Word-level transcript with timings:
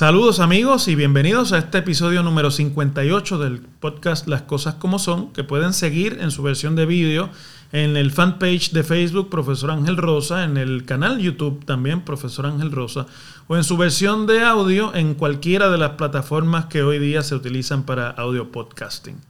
Saludos 0.00 0.40
amigos 0.40 0.88
y 0.88 0.94
bienvenidos 0.94 1.52
a 1.52 1.58
este 1.58 1.76
episodio 1.76 2.22
número 2.22 2.50
58 2.50 3.38
del 3.38 3.60
podcast 3.60 4.26
Las 4.26 4.40
Cosas 4.40 4.76
como 4.76 4.98
Son, 4.98 5.30
que 5.34 5.44
pueden 5.44 5.74
seguir 5.74 6.16
en 6.22 6.30
su 6.30 6.42
versión 6.42 6.74
de 6.74 6.86
vídeo 6.86 7.28
en 7.72 7.96
el 7.96 8.10
fanpage 8.10 8.72
de 8.72 8.82
Facebook 8.82 9.30
Profesor 9.30 9.70
Ángel 9.70 9.96
Rosa, 9.96 10.44
en 10.44 10.56
el 10.56 10.84
canal 10.84 11.18
YouTube 11.18 11.64
también 11.64 12.02
Profesor 12.02 12.46
Ángel 12.46 12.72
Rosa, 12.72 13.06
o 13.46 13.56
en 13.56 13.64
su 13.64 13.76
versión 13.76 14.26
de 14.26 14.42
audio 14.42 14.94
en 14.94 15.14
cualquiera 15.14 15.70
de 15.70 15.78
las 15.78 15.92
plataformas 15.92 16.66
que 16.66 16.82
hoy 16.82 16.98
día 16.98 17.22
se 17.22 17.34
utilizan 17.34 17.84
para 17.84 18.10
audio 18.10 18.50
podcasting. 18.50 19.20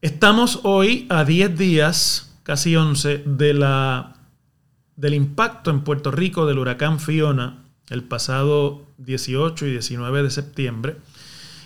Estamos 0.00 0.60
hoy 0.62 1.06
a 1.10 1.24
10 1.24 1.58
días, 1.58 2.32
casi 2.42 2.74
11, 2.74 3.24
de 3.26 3.52
la, 3.52 4.14
del 4.96 5.12
impacto 5.12 5.70
en 5.70 5.82
Puerto 5.82 6.10
Rico 6.10 6.46
del 6.46 6.58
huracán 6.58 7.00
Fiona 7.00 7.58
el 7.90 8.04
pasado 8.04 8.86
18 8.98 9.66
y 9.66 9.72
19 9.72 10.22
de 10.22 10.30
septiembre 10.30 10.96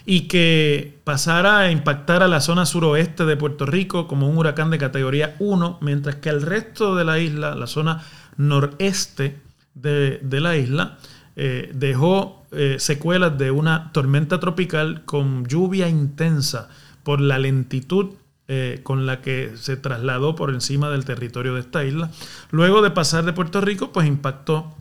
y 0.06 0.22
que 0.22 0.98
pasara 1.04 1.60
a 1.60 1.70
impactar 1.70 2.22
a 2.22 2.28
la 2.28 2.40
zona 2.40 2.66
suroeste 2.66 3.24
de 3.24 3.36
Puerto 3.36 3.64
Rico 3.64 4.06
como 4.06 4.28
un 4.28 4.36
huracán 4.36 4.70
de 4.70 4.78
categoría 4.78 5.36
1, 5.38 5.78
mientras 5.80 6.16
que 6.16 6.28
el 6.28 6.42
resto 6.42 6.94
de 6.94 7.04
la 7.04 7.18
isla, 7.18 7.54
la 7.54 7.66
zona 7.66 8.02
noreste 8.36 9.40
de, 9.74 10.20
la 10.30 10.56
isla, 10.56 10.98
eh, 11.36 11.70
dejó 11.74 12.44
eh, 12.52 12.76
secuelas 12.78 13.38
de 13.38 13.50
una 13.50 13.92
tormenta 13.92 14.40
tropical 14.40 15.04
con 15.04 15.46
lluvia 15.46 15.88
intensa 15.88 16.68
por 17.02 17.20
la 17.20 17.38
lentitud 17.38 18.10
eh, 18.46 18.80
con 18.82 19.06
la 19.06 19.22
que 19.22 19.52
se 19.56 19.78
trasladó 19.78 20.36
por 20.36 20.50
encima 20.50 20.90
del 20.90 21.06
territorio 21.06 21.54
de 21.54 21.60
esta 21.60 21.82
isla. 21.82 22.10
Luego 22.50 22.82
de 22.82 22.90
pasar 22.90 23.24
de 23.24 23.32
Puerto 23.32 23.62
Rico, 23.62 23.90
pues 23.90 24.06
impactó 24.06 24.74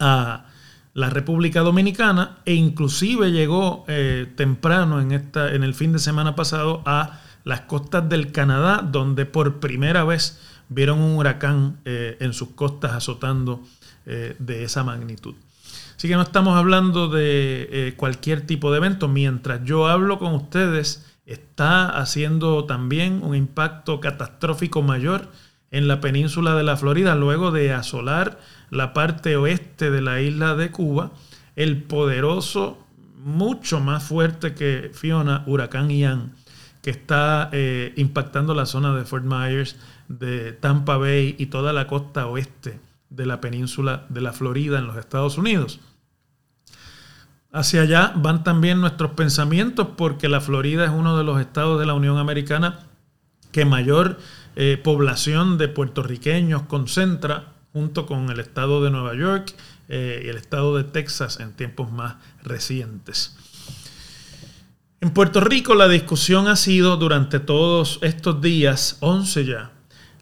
a 0.00 0.46
la 0.94 1.08
República 1.08 1.60
Dominicana 1.60 2.38
e 2.44 2.54
inclusive 2.54 3.30
llegó 3.32 3.84
eh, 3.88 4.30
temprano 4.36 5.00
en, 5.00 5.12
esta, 5.12 5.54
en 5.54 5.62
el 5.62 5.74
fin 5.74 5.92
de 5.92 5.98
semana 5.98 6.36
pasado 6.36 6.82
a 6.84 7.20
las 7.44 7.62
costas 7.62 8.08
del 8.08 8.30
Canadá, 8.30 8.82
donde 8.82 9.24
por 9.24 9.58
primera 9.58 10.04
vez 10.04 10.40
vieron 10.68 11.00
un 11.00 11.16
huracán 11.16 11.80
eh, 11.84 12.16
en 12.20 12.32
sus 12.32 12.50
costas 12.50 12.92
azotando 12.92 13.62
eh, 14.06 14.36
de 14.38 14.64
esa 14.64 14.84
magnitud. 14.84 15.34
Así 15.96 16.08
que 16.08 16.14
no 16.14 16.22
estamos 16.22 16.56
hablando 16.56 17.08
de 17.08 17.94
cualquier 17.96 18.44
tipo 18.44 18.72
de 18.72 18.78
evento. 18.78 19.06
Mientras 19.06 19.64
yo 19.64 19.86
hablo 19.86 20.18
con 20.18 20.34
ustedes, 20.34 21.06
está 21.26 21.88
haciendo 21.88 22.64
también 22.64 23.22
un 23.22 23.36
impacto 23.36 24.00
catastrófico 24.00 24.82
mayor 24.82 25.30
en 25.70 25.86
la 25.86 26.00
península 26.00 26.56
de 26.56 26.64
la 26.64 26.76
Florida, 26.76 27.14
luego 27.14 27.52
de 27.52 27.72
asolar 27.72 28.38
la 28.72 28.94
parte 28.94 29.36
oeste 29.36 29.90
de 29.90 30.00
la 30.00 30.22
isla 30.22 30.54
de 30.54 30.70
Cuba, 30.70 31.12
el 31.56 31.82
poderoso, 31.82 32.78
mucho 33.22 33.80
más 33.80 34.02
fuerte 34.02 34.54
que 34.54 34.90
Fiona, 34.94 35.44
huracán 35.46 35.90
Ian, 35.90 36.32
que 36.80 36.88
está 36.88 37.50
eh, 37.52 37.92
impactando 37.96 38.54
la 38.54 38.64
zona 38.64 38.94
de 38.94 39.04
Fort 39.04 39.26
Myers, 39.26 39.76
de 40.08 40.52
Tampa 40.52 40.96
Bay 40.96 41.36
y 41.38 41.46
toda 41.46 41.74
la 41.74 41.86
costa 41.86 42.26
oeste 42.26 42.80
de 43.10 43.26
la 43.26 43.42
península 43.42 44.06
de 44.08 44.22
la 44.22 44.32
Florida 44.32 44.78
en 44.78 44.86
los 44.86 44.96
Estados 44.96 45.36
Unidos. 45.36 45.78
Hacia 47.52 47.82
allá 47.82 48.14
van 48.16 48.42
también 48.42 48.80
nuestros 48.80 49.10
pensamientos 49.10 49.88
porque 49.98 50.30
la 50.30 50.40
Florida 50.40 50.86
es 50.86 50.90
uno 50.90 51.18
de 51.18 51.24
los 51.24 51.38
estados 51.38 51.78
de 51.78 51.84
la 51.84 51.92
Unión 51.92 52.16
Americana 52.16 52.78
que 53.50 53.66
mayor 53.66 54.18
eh, 54.56 54.80
población 54.82 55.58
de 55.58 55.68
puertorriqueños 55.68 56.62
concentra 56.62 57.52
junto 57.72 58.06
con 58.06 58.30
el 58.30 58.40
estado 58.40 58.82
de 58.82 58.90
Nueva 58.90 59.14
York 59.14 59.54
eh, 59.88 60.22
y 60.24 60.28
el 60.28 60.36
estado 60.36 60.76
de 60.76 60.84
Texas 60.84 61.40
en 61.40 61.52
tiempos 61.52 61.90
más 61.90 62.16
recientes. 62.42 63.36
En 65.00 65.10
Puerto 65.10 65.40
Rico 65.40 65.74
la 65.74 65.88
discusión 65.88 66.46
ha 66.46 66.56
sido 66.56 66.96
durante 66.96 67.40
todos 67.40 67.98
estos 68.02 68.40
días, 68.40 68.98
11 69.00 69.44
ya, 69.44 69.72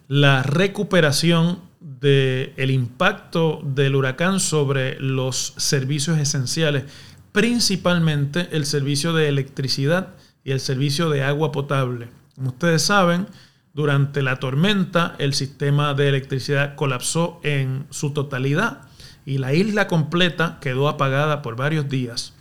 la 0.07 0.41
recuperación 0.43 1.59
del 1.79 2.71
impacto 2.71 3.61
del 3.63 3.95
huracán 3.95 4.39
sobre 4.39 4.99
los 4.99 5.53
servicios 5.57 6.17
esenciales, 6.17 6.85
principalmente 7.31 8.49
el 8.51 8.65
servicio 8.65 9.13
de 9.13 9.29
electricidad 9.29 10.15
y 10.43 10.51
el 10.51 10.59
servicio 10.59 11.09
de 11.09 11.23
agua 11.23 11.51
potable. 11.51 12.09
Como 12.35 12.49
ustedes 12.49 12.81
saben, 12.81 13.27
durante 13.73 14.21
la 14.21 14.37
tormenta, 14.37 15.15
el 15.17 15.33
sistema 15.33 15.93
de 15.93 16.09
electricidad 16.09 16.75
colapsó 16.75 17.39
en 17.43 17.85
su 17.89 18.11
totalidad 18.11 18.81
y 19.25 19.37
la 19.37 19.53
isla 19.53 19.87
completa 19.87 20.57
quedó 20.59 20.89
apagada 20.89 21.41
por 21.41 21.55
varios 21.55 21.87
días. 21.87 22.33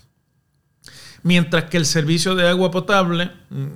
Mientras 1.22 1.64
que 1.64 1.76
el 1.76 1.86
servicio 1.86 2.34
de 2.34 2.48
agua 2.48 2.70
potable, 2.70 3.30
mm, 3.50 3.66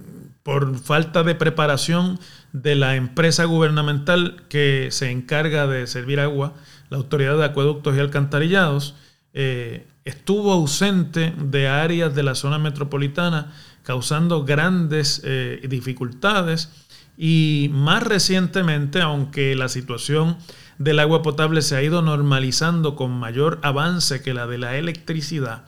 por 0.43 0.79
falta 0.79 1.23
de 1.23 1.35
preparación 1.35 2.19
de 2.53 2.75
la 2.75 2.97
empresa 2.97 3.45
gubernamental 3.45 4.45
que 4.49 4.89
se 4.91 5.11
encarga 5.11 5.67
de 5.67 5.87
servir 5.87 6.21
agua, 6.21 6.55
la 6.91 6.99
Autoridad 6.99 7.37
de 7.37 7.45
Acueductos 7.45 7.97
y 7.97 8.01
Alcantarillados, 8.01 8.95
eh, 9.33 9.87
estuvo 10.05 10.53
ausente 10.53 11.35
de 11.39 11.69
áreas 11.69 12.15
de 12.15 12.23
la 12.23 12.35
zona 12.35 12.59
metropolitana, 12.59 13.53
causando 13.83 14.45
grandes 14.45 15.23
eh, 15.25 15.61
dificultades 15.69 16.71
y 17.17 17.71
más 17.73 18.03
recientemente, 18.03 19.01
aunque 19.01 19.55
la 19.55 19.69
situación 19.69 20.37
del 20.79 20.99
agua 20.99 21.23
potable 21.23 21.63
se 21.63 21.77
ha 21.77 21.83
ido 21.83 22.03
normalizando 22.03 22.97
con 22.97 23.13
mayor 23.13 23.61
avance 23.63 24.23
que 24.23 24.35
la 24.35 24.47
de 24.47 24.59
la 24.59 24.77
electricidad, 24.77 25.65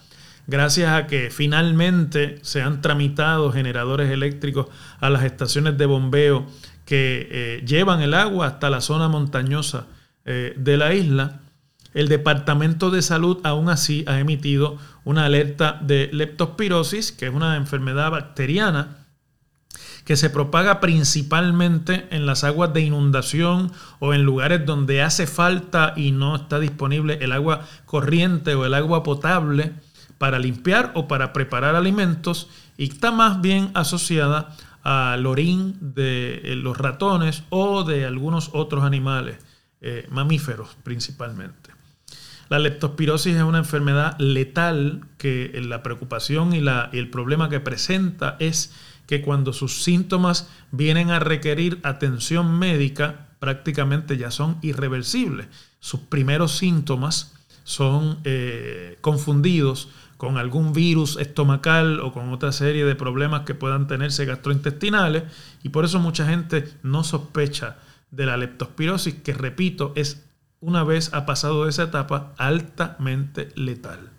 gracias 0.47 0.93
a 0.93 1.07
que 1.07 1.31
finalmente 1.31 2.39
se 2.43 2.63
han 2.63 2.81
tramitado 2.81 3.53
generadores 3.53 4.11
eléctricos 4.11 4.67
a 5.01 5.11
las 5.11 5.25
estaciones 5.25 5.79
de 5.79 5.87
bombeo 5.87 6.47
que 6.85 7.29
eh, 7.31 7.65
llevan 7.67 8.01
el 8.01 8.15
agua 8.15 8.47
hasta 8.47 8.71
la 8.71 8.81
zona 8.81 9.09
montañosa 9.09 9.87
eh, 10.25 10.55
de 10.57 10.77
la 10.77 10.95
isla, 10.95 11.41
el 11.95 12.09
Departamento 12.09 12.91
de 12.91 13.01
Salud 13.01 13.39
aún 13.43 13.71
así 13.71 14.05
ha 14.07 14.21
emitido 14.21 14.77
una 15.05 15.25
alerta 15.25 15.81
de 15.81 16.11
leptospirosis, 16.13 17.11
que 17.11 17.27
es 17.27 17.33
una 17.33 17.57
enfermedad 17.57 18.11
bacteriana 18.11 18.96
que 20.07 20.17
se 20.17 20.31
propaga 20.31 20.81
principalmente 20.81 22.07
en 22.11 22.27
las 22.27 22.45
aguas 22.45 22.73
de 22.73 22.81
inundación 22.81 23.73
o 23.99 24.15
en 24.15 24.23
lugares 24.23 24.65
donde 24.65 25.03
hace 25.03 25.27
falta 25.27 25.95
y 25.97 26.13
no 26.13 26.37
está 26.37 26.61
disponible 26.61 27.19
el 27.21 27.33
agua 27.33 27.67
corriente 27.87 28.55
o 28.55 28.65
el 28.65 28.75
agua 28.75 29.03
potable 29.03 29.73
para 30.17 30.39
limpiar 30.39 30.93
o 30.95 31.09
para 31.09 31.33
preparar 31.33 31.75
alimentos 31.75 32.49
y 32.79 32.85
está 32.85 33.11
más 33.11 33.41
bien 33.41 33.73
asociada 33.75 34.55
al 34.85 35.27
orín 35.27 35.77
de 35.81 36.41
eh, 36.45 36.55
los 36.55 36.79
ratones 36.79 37.43
o 37.51 37.83
de 37.83 38.07
algunos 38.07 38.51
otros 38.53 38.85
animales, 38.85 39.39
eh, 39.81 40.07
mamíferos 40.09 40.77
principalmente. 40.85 41.71
La 42.49 42.61
leptospirosis 42.61 43.35
es 43.35 43.43
una 43.43 43.59
enfermedad 43.59 44.17
letal 44.21 45.01
que 45.19 45.61
la 45.65 45.83
preocupación 45.83 46.55
y, 46.55 46.59
el 46.97 47.11
problema 47.11 47.49
que 47.49 47.59
presenta 47.59 48.37
es 48.39 48.73
que 49.07 49.23
cuando 49.23 49.53
sus 49.53 49.83
síntomas 49.83 50.49
vienen 50.71 51.11
a 51.11 51.19
requerir 51.19 51.81
atención 51.83 52.59
médica, 52.59 53.29
prácticamente 53.39 54.17
ya 54.17 54.31
son 54.31 54.59
irreversibles. 54.63 55.47
Sus 55.81 56.01
primeros 56.01 56.57
síntomas 56.57 57.35
son 57.65 58.19
eh, 58.25 58.99
confundidos 59.01 59.89
con 60.17 60.39
algún 60.39 60.73
virus 60.73 61.17
estomacal 61.19 62.01
o 62.01 62.13
con 62.13 62.33
otra 62.33 62.53
serie 62.53 62.85
de 62.85 62.95
problemas 62.95 63.43
que 63.43 63.55
puedan 63.55 63.87
tenerse 63.87 64.25
gastrointestinales 64.25 65.25
y 65.63 65.69
por 65.69 65.85
eso 65.85 66.01
mucha 66.01 66.27
gente 66.27 66.65
no 66.83 67.05
sospecha 67.05 67.79
de 68.11 68.27
la 68.27 68.37
leptospirosis, 68.37 69.15
que 69.15 69.35
repito, 69.35 69.93
es 69.95 70.25
una 70.61 70.85
vez 70.85 71.13
ha 71.13 71.27
pasado 71.27 71.65
de 71.65 71.71
esa 71.71 71.85
etapa 71.85 72.33
altamente 72.39 73.51
letal. 73.57 74.11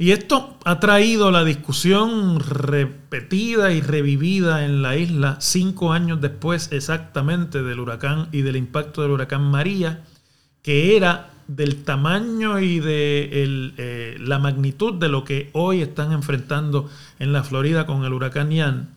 Y 0.00 0.12
esto 0.12 0.56
ha 0.64 0.80
traído 0.80 1.30
la 1.30 1.44
discusión 1.44 2.40
repetida 2.40 3.70
y 3.72 3.82
revivida 3.82 4.64
en 4.64 4.80
la 4.80 4.96
isla 4.96 5.36
cinco 5.40 5.92
años 5.92 6.22
después 6.22 6.72
exactamente 6.72 7.62
del 7.62 7.80
huracán 7.80 8.30
y 8.32 8.40
del 8.40 8.56
impacto 8.56 9.02
del 9.02 9.10
huracán 9.10 9.42
María, 9.42 10.02
que 10.62 10.96
era 10.96 11.32
del 11.48 11.84
tamaño 11.84 12.60
y 12.60 12.80
de 12.80 13.28
eh, 13.76 14.16
la 14.18 14.38
magnitud 14.38 14.94
de 14.94 15.10
lo 15.10 15.22
que 15.22 15.50
hoy 15.52 15.82
están 15.82 16.12
enfrentando 16.12 16.88
en 17.18 17.34
la 17.34 17.44
Florida 17.44 17.84
con 17.84 18.02
el 18.06 18.14
huracán 18.14 18.52
Ian, 18.52 18.94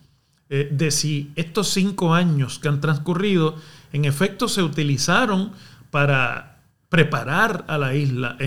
eh, 0.48 0.70
de 0.72 0.90
si 0.90 1.32
estos 1.36 1.68
cinco 1.68 2.14
años 2.14 2.58
que 2.58 2.68
han 2.68 2.80
transcurrido 2.80 3.56
en 3.92 4.06
efecto 4.06 4.48
se 4.48 4.62
utilizaron 4.62 5.52
para 5.90 6.62
preparar 6.88 7.64
a 7.66 7.76
la 7.76 7.94
isla 7.94 8.38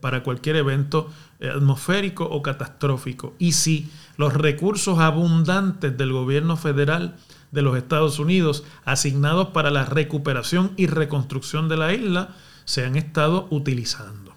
para 0.00 0.22
cualquier 0.22 0.56
evento 0.56 1.10
atmosférico 1.40 2.24
o 2.24 2.42
catastrófico. 2.42 3.34
Y 3.38 3.52
si 3.52 3.90
los 4.16 4.34
recursos 4.34 4.98
abundantes 4.98 5.96
del 5.96 6.12
gobierno 6.12 6.56
federal 6.56 7.16
de 7.50 7.62
los 7.62 7.76
Estados 7.76 8.18
Unidos 8.18 8.64
asignados 8.84 9.48
para 9.48 9.70
la 9.70 9.84
recuperación 9.84 10.72
y 10.76 10.86
reconstrucción 10.86 11.68
de 11.68 11.76
la 11.76 11.94
isla 11.94 12.34
se 12.64 12.84
han 12.84 12.96
estado 12.96 13.46
utilizando. 13.50 14.34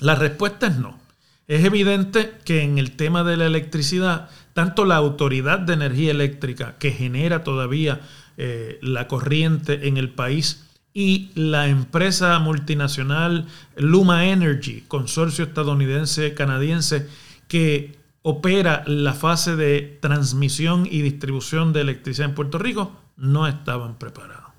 La 0.00 0.14
respuesta 0.14 0.66
es 0.68 0.76
no. 0.76 0.98
Es 1.46 1.64
evidente 1.64 2.34
que 2.44 2.62
en 2.62 2.78
el 2.78 2.96
tema 2.96 3.24
de 3.24 3.36
la 3.36 3.46
electricidad, 3.46 4.28
tanto 4.52 4.84
la 4.84 4.96
Autoridad 4.96 5.58
de 5.58 5.72
Energía 5.72 6.10
Eléctrica, 6.10 6.76
que 6.78 6.90
genera 6.90 7.42
todavía 7.42 8.00
eh, 8.36 8.78
la 8.82 9.08
corriente 9.08 9.88
en 9.88 9.96
el 9.96 10.10
país, 10.10 10.67
y 10.98 11.30
la 11.36 11.68
empresa 11.68 12.36
multinacional 12.40 13.46
Luma 13.76 14.26
Energy, 14.26 14.82
consorcio 14.88 15.44
estadounidense-canadiense, 15.44 17.06
que 17.46 17.96
opera 18.22 18.82
la 18.84 19.14
fase 19.14 19.54
de 19.54 19.96
transmisión 20.02 20.88
y 20.90 21.02
distribución 21.02 21.72
de 21.72 21.82
electricidad 21.82 22.30
en 22.30 22.34
Puerto 22.34 22.58
Rico, 22.58 22.96
no 23.16 23.46
estaban 23.46 23.96
preparados. 23.96 24.50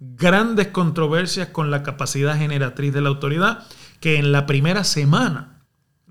Grandes 0.00 0.66
controversias 0.66 1.50
con 1.50 1.70
la 1.70 1.84
capacidad 1.84 2.36
generatriz 2.36 2.92
de 2.92 3.00
la 3.00 3.10
autoridad, 3.10 3.64
que 4.00 4.16
en 4.18 4.32
la 4.32 4.46
primera 4.46 4.82
semana 4.82 5.60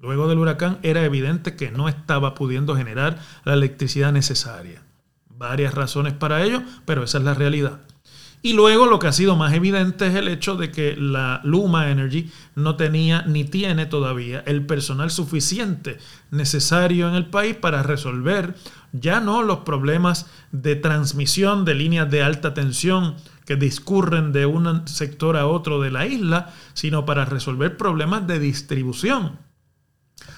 Luego 0.01 0.27
del 0.27 0.39
huracán 0.39 0.79
era 0.83 1.05
evidente 1.05 1.55
que 1.55 1.71
no 1.71 1.87
estaba 1.87 2.35
pudiendo 2.35 2.75
generar 2.75 3.19
la 3.45 3.53
electricidad 3.53 4.11
necesaria. 4.11 4.81
Varias 5.29 5.73
razones 5.73 6.11
para 6.11 6.43
ello, 6.43 6.61
pero 6.85 7.03
esa 7.03 7.19
es 7.19 7.23
la 7.23 7.33
realidad. 7.33 7.79
Y 8.45 8.51
luego 8.51 8.87
lo 8.87 8.99
que 8.99 9.07
ha 9.07 9.13
sido 9.13 9.37
más 9.37 9.53
evidente 9.53 10.05
es 10.05 10.15
el 10.15 10.27
hecho 10.27 10.57
de 10.57 10.69
que 10.69 10.97
la 10.97 11.39
Luma 11.45 11.89
Energy 11.89 12.29
no 12.55 12.75
tenía 12.75 13.21
ni 13.21 13.45
tiene 13.45 13.85
todavía 13.85 14.43
el 14.45 14.65
personal 14.65 15.11
suficiente 15.11 15.97
necesario 16.29 17.07
en 17.07 17.15
el 17.15 17.27
país 17.27 17.55
para 17.55 17.83
resolver 17.83 18.53
ya 18.91 19.21
no 19.21 19.43
los 19.43 19.59
problemas 19.59 20.25
de 20.51 20.75
transmisión 20.75 21.63
de 21.63 21.75
líneas 21.75 22.11
de 22.11 22.21
alta 22.21 22.53
tensión 22.53 23.15
que 23.45 23.55
discurren 23.55 24.33
de 24.33 24.45
un 24.45 24.89
sector 24.89 25.37
a 25.37 25.47
otro 25.47 25.79
de 25.79 25.91
la 25.91 26.05
isla, 26.05 26.53
sino 26.73 27.05
para 27.05 27.23
resolver 27.23 27.77
problemas 27.77 28.27
de 28.27 28.39
distribución. 28.39 29.39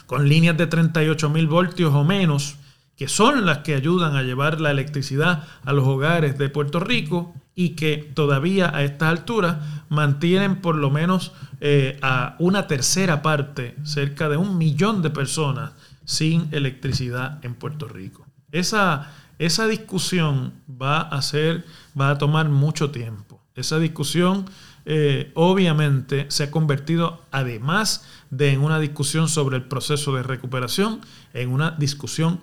Con 0.05 0.29
líneas 0.29 0.55
de 0.57 0.67
38 0.67 1.27
mil 1.31 1.47
voltios 1.47 1.91
o 1.91 2.03
menos, 2.03 2.57
que 2.97 3.07
son 3.07 3.45
las 3.45 3.59
que 3.59 3.75
ayudan 3.75 4.15
a 4.15 4.23
llevar 4.23 4.61
la 4.61 4.71
electricidad 4.71 5.43
a 5.63 5.73
los 5.73 5.85
hogares 5.85 6.37
de 6.37 6.49
Puerto 6.49 6.79
Rico 6.79 7.33
y 7.55 7.69
que 7.69 7.97
todavía 8.13 8.75
a 8.75 8.83
estas 8.83 9.09
alturas 9.09 9.57
mantienen 9.89 10.57
por 10.57 10.75
lo 10.75 10.89
menos 10.89 11.31
eh, 11.61 11.97
a 12.01 12.35
una 12.39 12.67
tercera 12.67 13.21
parte, 13.21 13.75
cerca 13.83 14.29
de 14.29 14.37
un 14.37 14.57
millón 14.57 15.01
de 15.01 15.09
personas 15.09 15.71
sin 16.03 16.49
electricidad 16.51 17.43
en 17.43 17.55
Puerto 17.55 17.87
Rico. 17.87 18.25
Esa, 18.51 19.11
esa 19.39 19.67
discusión 19.67 20.53
va 20.69 21.01
a 21.01 21.21
va 21.99 22.09
a 22.09 22.17
tomar 22.17 22.49
mucho 22.49 22.91
tiempo. 22.91 23.41
Esa 23.55 23.79
discusión 23.79 24.45
eh, 24.85 25.31
obviamente 25.33 26.25
se 26.29 26.43
ha 26.43 26.51
convertido, 26.51 27.23
además 27.31 28.05
de 28.29 28.51
en 28.51 28.61
una 28.61 28.79
discusión 28.79 29.29
sobre 29.29 29.57
el 29.57 29.63
proceso 29.63 30.13
de 30.15 30.23
recuperación, 30.23 31.01
en 31.33 31.49
una 31.49 31.71
discusión 31.71 32.39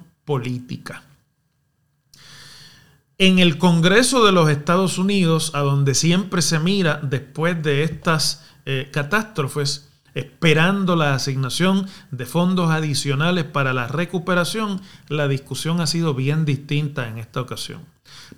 En 3.18 3.38
el 3.38 3.58
Congreso 3.58 4.24
de 4.24 4.32
los 4.32 4.50
Estados 4.50 4.98
Unidos, 4.98 5.52
a 5.54 5.60
donde 5.60 5.94
siempre 5.94 6.42
se 6.42 6.58
mira 6.58 6.98
después 7.02 7.62
de 7.62 7.84
estas 7.84 8.44
eh, 8.66 8.88
catástrofes, 8.92 9.88
esperando 10.14 10.96
la 10.96 11.14
asignación 11.14 11.86
de 12.10 12.26
fondos 12.26 12.70
adicionales 12.70 13.44
para 13.44 13.72
la 13.72 13.86
recuperación, 13.86 14.80
la 15.08 15.28
discusión 15.28 15.80
ha 15.80 15.86
sido 15.86 16.14
bien 16.14 16.44
distinta 16.44 17.08
en 17.08 17.18
esta 17.18 17.40
ocasión. 17.40 17.82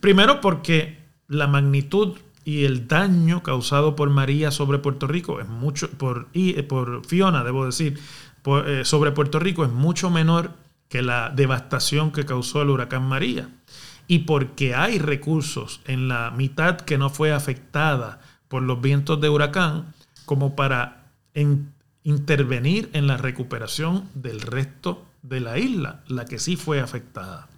Primero 0.01 0.41
porque 0.41 0.99
la 1.29 1.47
magnitud 1.47 2.17
y 2.45 2.65
el 2.65 2.87
daño 2.87 3.43
causado 3.43 3.97
por 3.97 4.11
María 4.11 4.51
sobre 4.51 4.79
Puerto 4.79 5.07
Rico 5.07 5.41
es 5.41 5.49
mucho, 5.49 5.91
por, 5.91 6.29
y, 6.33 6.59
eh, 6.59 6.63
por 6.63 7.07
Fiona, 7.07 7.43
debo 7.43 7.65
decir, 7.65 7.99
eh, 8.67 8.83
sobre 8.85 9.13
Puerto 9.13 9.39
Rico 9.39 9.65
es 9.65 9.71
mucho 9.73 10.11
menor 10.11 10.51
que 10.89 11.03
la 11.03 11.31
devastación 11.31 12.13
que 12.13 12.25
causó 12.25 12.63
el 12.63 12.71
huracán 12.71 13.09
María. 13.09 13.49
Y 14.07 14.21
porque 14.21 14.75
hay 14.75 14.99
recursos 14.99 15.81
en 15.87 16.09
la 16.09 16.31
mitad 16.31 16.77
que 16.77 16.99
no 16.99 17.11
fue 17.11 17.33
afectada 17.33 18.21
por 18.49 18.63
los 18.63 18.81
vientos 18.81 19.21
de 19.21 19.29
huracán, 19.29 19.95
como 20.27 20.55
para 20.55 21.11
intervenir 22.05 22.91
en 22.93 23.07
la 23.07 23.17
recuperación 23.17 24.09
del 24.15 24.41
resto 24.41 25.05
de 25.23 25.41
la 25.41 25.59
isla, 25.59 26.03
la 26.07 26.27
que 26.27 26.39
sí 26.39 26.57
fue 26.57 26.81
afectada. 26.81 27.49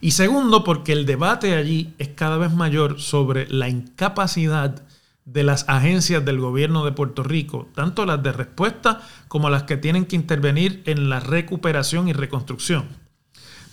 Y 0.00 0.12
segundo, 0.12 0.62
porque 0.62 0.92
el 0.92 1.04
debate 1.04 1.56
allí 1.56 1.92
es 1.98 2.08
cada 2.08 2.38
vez 2.38 2.52
mayor 2.52 3.00
sobre 3.00 3.48
la 3.48 3.68
incapacidad 3.68 4.82
de 5.32 5.42
las 5.42 5.68
agencias 5.68 6.24
del 6.24 6.38
gobierno 6.38 6.86
de 6.86 6.92
Puerto 6.92 7.22
Rico, 7.22 7.68
tanto 7.74 8.06
las 8.06 8.22
de 8.22 8.32
respuesta 8.32 9.02
como 9.28 9.50
las 9.50 9.64
que 9.64 9.76
tienen 9.76 10.06
que 10.06 10.16
intervenir 10.16 10.82
en 10.86 11.10
la 11.10 11.20
recuperación 11.20 12.08
y 12.08 12.14
reconstrucción, 12.14 12.86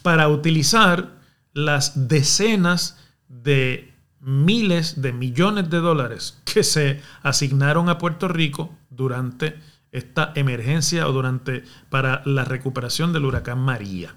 para 0.02 0.28
utilizar 0.28 1.16
las 1.54 2.10
decenas 2.10 2.98
de 3.30 3.94
miles 4.20 5.02
de 5.02 5.14
millones 5.14 5.70
de 5.70 5.78
dólares 5.78 6.42
que 6.44 6.64
se 6.64 7.00
asignaron 7.24 7.88
a 7.88 8.00
Puerto 8.00 8.28
Rico 8.28 8.76
durante 8.90 9.58
esta 9.94 10.34
emergencia 10.36 11.08
o 11.08 11.14
durante 11.14 11.64
para 11.90 12.22
la 12.26 12.44
recuperación 12.44 13.14
del 13.14 13.24
huracán 13.24 13.60
María. 13.60 14.14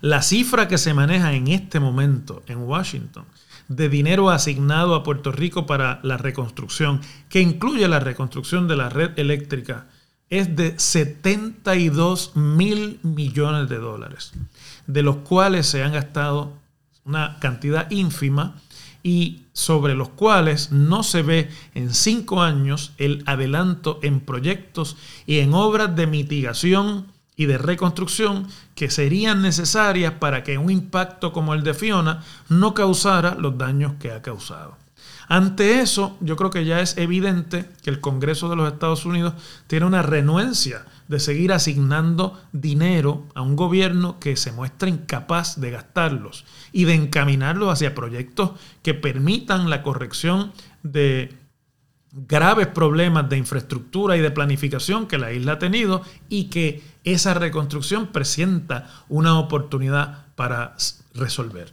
La 0.00 0.22
cifra 0.22 0.68
que 0.68 0.78
se 0.78 0.94
maneja 0.94 1.34
en 1.34 1.48
este 1.48 1.80
momento 1.80 2.42
en 2.46 2.58
Washington 2.58 3.26
de 3.68 3.88
dinero 3.88 4.30
asignado 4.30 4.94
a 4.94 5.02
Puerto 5.02 5.30
Rico 5.30 5.66
para 5.66 6.00
la 6.02 6.16
reconstrucción, 6.16 7.00
que 7.28 7.40
incluye 7.40 7.86
la 7.86 8.00
reconstrucción 8.00 8.66
de 8.66 8.76
la 8.76 8.88
red 8.88 9.18
eléctrica, 9.18 9.86
es 10.30 10.56
de 10.56 10.78
72 10.78 12.36
mil 12.36 12.98
millones 13.02 13.68
de 13.68 13.78
dólares, 13.78 14.32
de 14.86 15.02
los 15.02 15.16
cuales 15.16 15.66
se 15.66 15.82
han 15.82 15.92
gastado 15.92 16.52
una 17.04 17.38
cantidad 17.40 17.90
ínfima 17.90 18.56
y 19.02 19.42
sobre 19.52 19.94
los 19.94 20.10
cuales 20.10 20.72
no 20.72 21.02
se 21.02 21.22
ve 21.22 21.48
en 21.74 21.94
cinco 21.94 22.42
años 22.42 22.92
el 22.98 23.22
adelanto 23.26 24.00
en 24.02 24.20
proyectos 24.20 24.96
y 25.26 25.38
en 25.38 25.54
obras 25.54 25.96
de 25.96 26.06
mitigación 26.06 27.06
y 27.38 27.46
de 27.46 27.56
reconstrucción 27.56 28.48
que 28.74 28.90
serían 28.90 29.40
necesarias 29.40 30.12
para 30.18 30.42
que 30.42 30.58
un 30.58 30.70
impacto 30.70 31.32
como 31.32 31.54
el 31.54 31.62
de 31.62 31.72
Fiona 31.72 32.24
no 32.50 32.74
causara 32.74 33.36
los 33.36 33.56
daños 33.56 33.94
que 34.00 34.10
ha 34.10 34.20
causado. 34.20 34.76
Ante 35.28 35.80
eso, 35.80 36.16
yo 36.20 36.36
creo 36.36 36.50
que 36.50 36.64
ya 36.64 36.80
es 36.80 36.96
evidente 36.96 37.68
que 37.82 37.90
el 37.90 38.00
Congreso 38.00 38.48
de 38.48 38.56
los 38.56 38.72
Estados 38.72 39.04
Unidos 39.06 39.34
tiene 39.68 39.86
una 39.86 40.02
renuencia 40.02 40.84
de 41.06 41.20
seguir 41.20 41.52
asignando 41.52 42.40
dinero 42.52 43.24
a 43.34 43.42
un 43.42 43.54
gobierno 43.54 44.18
que 44.18 44.36
se 44.36 44.50
muestra 44.50 44.88
incapaz 44.88 45.60
de 45.60 45.70
gastarlos 45.70 46.44
y 46.72 46.86
de 46.86 46.94
encaminarlos 46.94 47.72
hacia 47.72 47.94
proyectos 47.94 48.52
que 48.82 48.94
permitan 48.94 49.70
la 49.70 49.82
corrección 49.82 50.52
de 50.82 51.36
graves 52.12 52.68
problemas 52.68 53.28
de 53.28 53.36
infraestructura 53.36 54.16
y 54.16 54.20
de 54.20 54.30
planificación 54.30 55.06
que 55.06 55.18
la 55.18 55.32
isla 55.32 55.52
ha 55.52 55.58
tenido 55.58 56.02
y 56.28 56.44
que 56.44 56.82
esa 57.04 57.34
reconstrucción 57.34 58.08
presenta 58.08 59.04
una 59.08 59.38
oportunidad 59.38 60.26
para 60.34 60.74
resolver. 61.14 61.72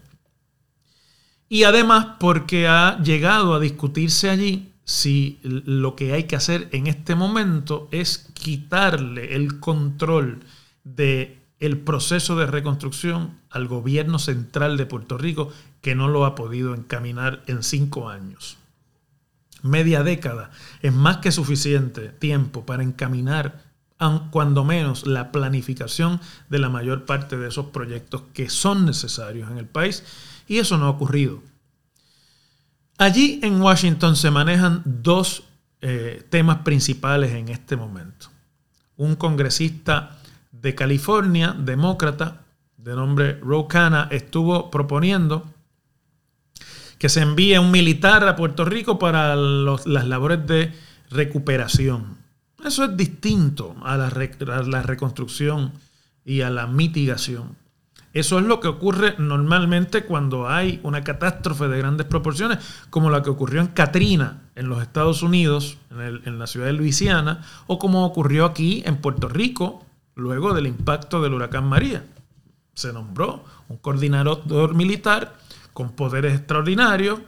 Y 1.48 1.64
además 1.64 2.18
porque 2.20 2.68
ha 2.68 3.02
llegado 3.02 3.54
a 3.54 3.60
discutirse 3.60 4.30
allí 4.30 4.72
si 4.84 5.40
lo 5.44 5.96
que 5.96 6.14
hay 6.14 6.26
que 6.26 6.36
hacer 6.36 6.70
en 6.72 6.88
este 6.88 7.16
momento 7.16 7.88
es 7.92 8.30
quitarle 8.34 9.36
el 9.36 9.60
control 9.60 10.42
de 10.84 11.42
el 11.60 11.80
proceso 11.80 12.36
de 12.36 12.46
reconstrucción 12.46 13.40
al 13.50 13.68
gobierno 13.68 14.20
central 14.20 14.76
de 14.78 14.86
Puerto 14.86 15.18
Rico 15.18 15.52
que 15.82 15.96
no 15.96 16.10
lo 16.10 16.26
ha 16.26 16.36
podido 16.36 16.76
encaminar 16.76 17.44
en 17.48 17.64
cinco 17.64 18.10
años 18.10 18.58
media 19.66 20.04
década, 20.04 20.52
es 20.82 20.94
más 20.94 21.18
que 21.18 21.32
suficiente 21.32 22.10
tiempo 22.10 22.66
para 22.66 22.84
encaminar, 22.84 23.64
cuando 24.30 24.64
menos, 24.64 25.08
la 25.08 25.32
planificación 25.32 26.22
de 26.50 26.60
la 26.60 26.70
mayor 26.70 27.06
parte 27.06 27.38
de 27.38 27.48
esos 27.48 27.68
proyectos 27.68 28.24
que 28.34 28.50
son 28.50 28.86
necesarios 28.86 29.50
en 29.50 29.58
el 29.58 29.66
país, 29.66 30.04
y 30.48 30.60
eso 30.60 30.78
no 30.78 30.86
ha 30.86 30.90
ocurrido. 30.90 31.42
Allí 32.98 33.40
en 33.44 33.62
Washington 33.62 34.16
se 34.16 34.32
manejan 34.32 34.82
dos 34.86 35.44
eh, 35.82 36.26
temas 36.30 36.60
principales 36.60 37.32
en 37.32 37.50
este 37.50 37.76
momento. 37.76 38.28
Un 38.98 39.16
congresista 39.16 40.18
de 40.52 40.76
California, 40.76 41.56
demócrata, 41.58 42.46
de 42.78 42.96
nombre 42.96 43.40
Ro 43.40 43.68
estuvo 44.12 44.70
proponiendo 44.70 45.55
que 46.98 47.10
se 47.10 47.22
envíe 47.22 47.58
un 47.58 47.72
militar 47.72 48.28
a 48.28 48.36
Puerto 48.36 48.66
Rico 48.66 48.98
para 49.00 49.36
las 49.36 50.08
labores 50.08 50.46
de 50.48 50.74
recuperación. 51.10 52.18
Eso 52.64 52.84
es 52.86 52.98
distinto 52.98 53.76
a 53.84 53.98
la, 53.98 54.10
reconstrucción 54.10 55.74
y 56.24 56.42
a 56.42 56.50
la 56.50 56.68
mitigación. 56.68 57.56
Eso 58.14 58.40
es 58.40 58.46
lo 58.46 58.62
que 58.62 58.70
ocurre 58.70 59.16
normalmente 59.18 60.06
cuando 60.06 60.48
hay 60.48 60.80
una 60.84 61.04
catástrofe 61.04 61.68
de 61.68 61.78
grandes 61.78 62.08
proporciones, 62.08 62.60
como 62.90 63.10
la 63.10 63.22
que 63.22 63.30
ocurrió 63.30 63.60
en 63.60 63.68
Katrina, 63.68 64.42
en 64.56 64.70
los 64.70 64.82
Estados 64.82 65.22
Unidos, 65.22 65.78
en, 65.92 66.40
la 66.40 66.48
ciudad 66.48 66.68
de 66.68 66.74
Luisiana, 66.74 67.42
o 67.68 67.78
como 67.78 68.06
ocurrió 68.06 68.46
aquí 68.46 68.84
en 68.86 68.98
Puerto 68.98 69.28
Rico, 69.28 69.86
luego 70.16 70.54
del 70.54 70.68
impacto 70.68 71.22
del 71.22 71.34
huracán 71.34 71.68
María. 71.68 72.06
Se 72.74 72.94
nombró 72.94 73.44
un 73.68 73.78
coordinador 73.78 74.74
militar 74.74 75.36
con 75.76 75.92
poderes 75.92 76.34
extraordinarios, 76.34 77.20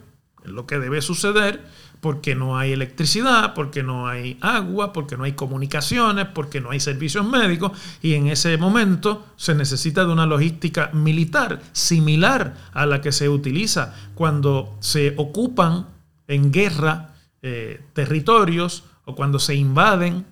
es 0.45 0.51
lo 0.51 0.65
que 0.65 0.79
debe 0.79 1.01
suceder, 1.01 1.61
porque 1.99 2.33
no 2.33 2.57
hay 2.57 2.71
electricidad, 2.71 3.53
porque 3.53 3.83
no 3.83 4.07
hay 4.07 4.37
agua, 4.39 4.93
porque 4.93 5.17
no 5.17 5.25
hay 5.25 5.33
comunicaciones, 5.33 6.27
porque 6.27 6.61
no 6.61 6.71
hay 6.71 6.79
servicios 6.79 7.27
médicos 7.27 7.73
y 8.01 8.13
en 8.13 8.27
ese 8.27 8.57
momento 8.57 9.25
se 9.35 9.53
necesita 9.53 10.05
de 10.05 10.13
una 10.13 10.25
logística 10.25 10.91
militar 10.93 11.59
similar 11.73 12.55
a 12.71 12.85
la 12.85 13.01
que 13.01 13.11
se 13.11 13.27
utiliza 13.27 13.93
cuando 14.15 14.77
se 14.79 15.13
ocupan 15.17 15.87
en 16.29 16.53
guerra 16.53 17.15
eh, 17.41 17.81
territorios 17.91 18.85
o 19.03 19.13
cuando 19.13 19.39
se 19.39 19.55
invaden 19.55 20.25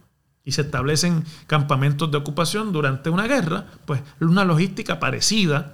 y 0.46 0.54
se 0.54 0.62
establecen 0.62 1.26
campamentos 1.48 2.10
de 2.12 2.18
ocupación 2.18 2.72
durante 2.72 3.10
una 3.10 3.28
guerra, 3.28 3.66
pues 3.86 4.02
una 4.22 4.46
logística 4.46 5.02
parecida 5.02 5.74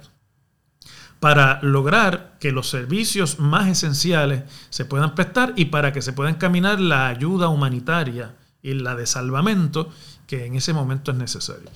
para 1.22 1.60
lograr 1.62 2.34
que 2.40 2.50
los 2.50 2.68
servicios 2.68 3.38
más 3.38 3.68
esenciales 3.68 4.42
se 4.70 4.84
puedan 4.84 5.14
prestar 5.14 5.52
y 5.54 5.66
para 5.66 5.92
que 5.92 6.02
se 6.02 6.12
pueda 6.12 6.30
encaminar 6.30 6.80
la 6.80 7.06
ayuda 7.06 7.46
humanitaria 7.46 8.34
y 8.60 8.74
la 8.74 8.96
de 8.96 9.06
salvamento 9.06 9.88
que 10.26 10.46
en 10.46 10.56
ese 10.56 10.72
momento 10.72 11.12
es 11.12 11.18
necesario. 11.18 11.70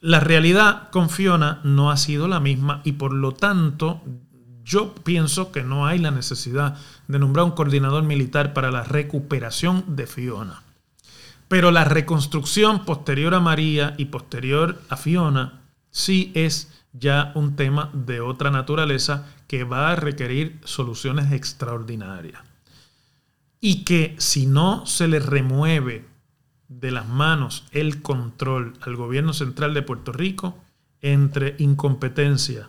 La 0.00 0.20
realidad 0.20 0.90
con 0.90 1.10
Fiona 1.10 1.60
no 1.64 1.90
ha 1.90 1.96
sido 1.96 2.28
la 2.28 2.38
misma 2.38 2.82
y 2.84 2.92
por 2.92 3.12
lo 3.12 3.32
tanto 3.32 4.00
yo 4.62 4.94
pienso 4.94 5.50
que 5.50 5.64
no 5.64 5.88
hay 5.88 5.98
la 5.98 6.12
necesidad 6.12 6.76
de 7.08 7.18
nombrar 7.18 7.46
un 7.46 7.50
coordinador 7.50 8.04
militar 8.04 8.52
para 8.52 8.70
la 8.70 8.84
recuperación 8.84 9.96
de 9.96 10.06
Fiona. 10.06 10.62
Pero 11.48 11.72
la 11.72 11.82
reconstrucción 11.82 12.84
posterior 12.84 13.34
a 13.34 13.40
María 13.40 13.96
y 13.98 14.04
posterior 14.04 14.80
a 14.88 14.96
Fiona 14.96 15.62
sí 15.90 16.30
es 16.36 16.70
ya 16.94 17.32
un 17.34 17.56
tema 17.56 17.90
de 17.92 18.20
otra 18.20 18.50
naturaleza 18.50 19.26
que 19.46 19.64
va 19.64 19.90
a 19.90 19.96
requerir 19.96 20.60
soluciones 20.64 21.32
extraordinarias. 21.32 22.40
Y 23.60 23.84
que 23.84 24.14
si 24.18 24.46
no 24.46 24.86
se 24.86 25.08
le 25.08 25.18
remueve 25.18 26.06
de 26.68 26.90
las 26.90 27.08
manos 27.08 27.64
el 27.72 28.00
control 28.00 28.74
al 28.80 28.96
gobierno 28.96 29.32
central 29.32 29.74
de 29.74 29.82
Puerto 29.82 30.12
Rico 30.12 30.56
entre 31.02 31.56
incompetencia, 31.58 32.68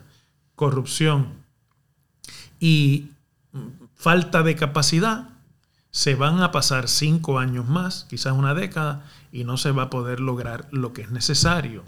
corrupción 0.54 1.28
y 2.60 3.10
falta 3.94 4.42
de 4.42 4.56
capacidad, 4.56 5.30
se 5.90 6.14
van 6.14 6.42
a 6.42 6.52
pasar 6.52 6.88
cinco 6.88 7.38
años 7.38 7.66
más, 7.66 8.06
quizás 8.10 8.34
una 8.34 8.54
década, 8.54 9.06
y 9.32 9.44
no 9.44 9.56
se 9.56 9.70
va 9.70 9.84
a 9.84 9.90
poder 9.90 10.20
lograr 10.20 10.68
lo 10.70 10.92
que 10.92 11.02
es 11.02 11.10
necesario. 11.10 11.84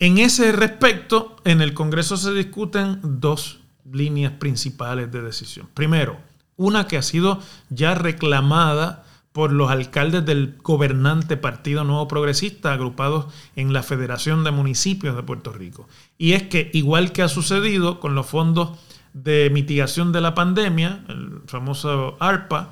En 0.00 0.16
ese 0.16 0.50
respecto, 0.52 1.36
en 1.44 1.60
el 1.60 1.74
Congreso 1.74 2.16
se 2.16 2.32
discuten 2.32 3.00
dos 3.02 3.60
líneas 3.92 4.32
principales 4.32 5.12
de 5.12 5.20
decisión. 5.20 5.68
Primero, 5.74 6.16
una 6.56 6.86
que 6.86 6.96
ha 6.96 7.02
sido 7.02 7.38
ya 7.68 7.94
reclamada 7.94 9.04
por 9.32 9.52
los 9.52 9.70
alcaldes 9.70 10.24
del 10.24 10.56
gobernante 10.62 11.36
Partido 11.36 11.84
Nuevo 11.84 12.08
Progresista 12.08 12.72
agrupados 12.72 13.26
en 13.56 13.74
la 13.74 13.82
Federación 13.82 14.42
de 14.42 14.52
Municipios 14.52 15.14
de 15.14 15.22
Puerto 15.22 15.52
Rico. 15.52 15.86
Y 16.16 16.32
es 16.32 16.44
que, 16.44 16.70
igual 16.72 17.12
que 17.12 17.20
ha 17.20 17.28
sucedido 17.28 18.00
con 18.00 18.14
los 18.14 18.24
fondos 18.24 18.78
de 19.12 19.50
mitigación 19.52 20.12
de 20.12 20.22
la 20.22 20.34
pandemia, 20.34 21.04
el 21.08 21.42
famoso 21.46 22.16
ARPA, 22.20 22.70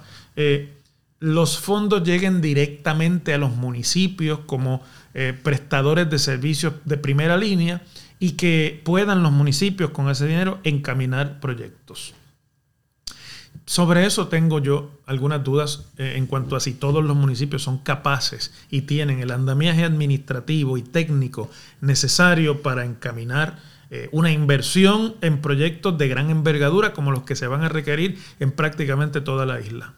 los 1.21 1.59
fondos 1.59 2.05
lleguen 2.05 2.41
directamente 2.41 3.35
a 3.35 3.39
los 3.39 3.57
municipios 3.57 4.41
como 4.47 4.83
eh, 5.15 5.37
prestadores 5.43 6.09
de 6.09 6.19
servicios 6.19 6.75
de 6.85 6.97
primera 6.97 7.37
línea 7.37 7.83
y 8.21 8.33
que 8.33 8.81
puedan 8.85 9.23
los 9.23 9.33
municipios 9.33 9.91
con 9.91 10.09
ese 10.09 10.27
dinero 10.27 10.59
encaminar 10.65 11.41
proyectos. 11.41 12.15
Sobre 13.67 14.07
eso 14.07 14.29
tengo 14.29 14.61
yo 14.61 14.93
algunas 15.05 15.45
dudas 15.45 15.85
eh, 15.99 16.15
en 16.17 16.27
cuanto 16.27 16.57
a 16.57 16.61
si 16.61 16.73
todos 16.73 17.05
los 17.05 17.17
municipios 17.17 17.63
son 17.63 17.79
capaces 17.79 18.55
y 18.71 18.83
tienen 18.83 19.21
el 19.21 19.31
andamiaje 19.31 19.85
administrativo 19.85 20.79
y 20.79 20.83
técnico 20.83 21.51
necesario 21.83 22.63
para 22.63 22.85
encaminar 22.85 23.59
eh, 23.91 24.09
una 24.13 24.31
inversión 24.31 25.17
en 25.21 25.43
proyectos 25.43 25.99
de 25.99 26.09
gran 26.09 26.31
envergadura 26.31 26.95
como 26.95 27.11
los 27.11 27.25
que 27.25 27.37
se 27.37 27.47
van 27.47 27.63
a 27.63 27.69
requerir 27.69 28.19
en 28.41 28.53
prácticamente 28.53 29.21
toda 29.21 29.45
la 29.45 29.61
isla. 29.61 29.95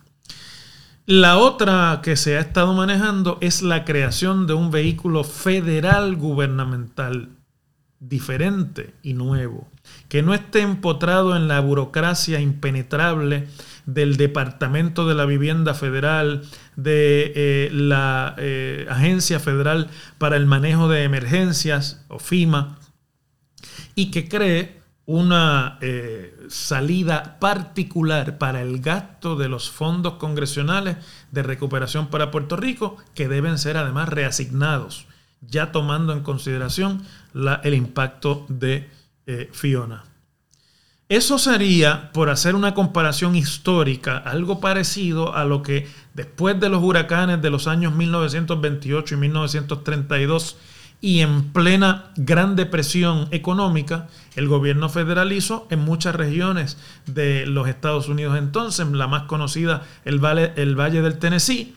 La 1.10 1.38
otra 1.38 2.02
que 2.04 2.14
se 2.14 2.36
ha 2.36 2.40
estado 2.40 2.72
manejando 2.72 3.36
es 3.40 3.62
la 3.62 3.84
creación 3.84 4.46
de 4.46 4.54
un 4.54 4.70
vehículo 4.70 5.24
federal 5.24 6.14
gubernamental 6.14 7.30
diferente 7.98 8.94
y 9.02 9.14
nuevo, 9.14 9.66
que 10.08 10.22
no 10.22 10.34
esté 10.34 10.60
empotrado 10.60 11.34
en 11.34 11.48
la 11.48 11.58
burocracia 11.58 12.38
impenetrable 12.38 13.48
del 13.86 14.16
Departamento 14.18 15.04
de 15.04 15.16
la 15.16 15.24
Vivienda 15.24 15.74
Federal, 15.74 16.42
de 16.76 17.32
eh, 17.34 17.70
la 17.72 18.36
eh, 18.38 18.86
Agencia 18.88 19.40
Federal 19.40 19.90
para 20.16 20.36
el 20.36 20.46
Manejo 20.46 20.88
de 20.88 21.02
Emergencias, 21.02 22.04
o 22.06 22.20
FIMA, 22.20 22.78
y 23.96 24.12
que 24.12 24.28
cree 24.28 24.79
una 25.12 25.76
eh, 25.80 26.36
salida 26.48 27.40
particular 27.40 28.38
para 28.38 28.62
el 28.62 28.80
gasto 28.80 29.34
de 29.34 29.48
los 29.48 29.68
fondos 29.68 30.14
congresionales 30.14 30.98
de 31.32 31.42
recuperación 31.42 32.06
para 32.10 32.30
Puerto 32.30 32.54
Rico, 32.54 32.96
que 33.12 33.26
deben 33.26 33.58
ser 33.58 33.76
además 33.76 34.08
reasignados, 34.08 35.06
ya 35.40 35.72
tomando 35.72 36.12
en 36.12 36.22
consideración 36.22 37.02
el 37.34 37.74
impacto 37.74 38.46
de 38.48 38.88
eh, 39.26 39.50
Fiona. 39.52 40.04
Eso 41.08 41.40
sería, 41.40 42.12
por 42.12 42.30
hacer 42.30 42.54
una 42.54 42.72
comparación 42.72 43.34
histórica, 43.34 44.16
algo 44.16 44.60
parecido 44.60 45.34
a 45.34 45.44
lo 45.44 45.64
que 45.64 45.88
después 46.14 46.60
de 46.60 46.68
los 46.68 46.84
huracanes 46.84 47.42
de 47.42 47.50
los 47.50 47.66
años 47.66 47.92
1928 47.96 49.16
y 49.16 49.18
1932 49.18 50.56
y 51.00 51.20
en 51.20 51.52
plena 51.52 52.12
gran 52.16 52.56
depresión 52.56 53.28
económica, 53.30 54.08
el 54.36 54.48
gobierno 54.48 54.88
federal 54.88 55.32
hizo 55.32 55.66
en 55.70 55.80
muchas 55.80 56.14
regiones 56.14 56.76
de 57.06 57.46
los 57.46 57.68
Estados 57.68 58.08
Unidos 58.08 58.36
entonces, 58.36 58.86
la 58.88 59.06
más 59.06 59.22
conocida, 59.22 59.82
el 60.04 60.18
Valle, 60.18 60.52
el 60.56 60.78
Valle 60.78 61.00
del 61.00 61.18
Tennessee, 61.18 61.74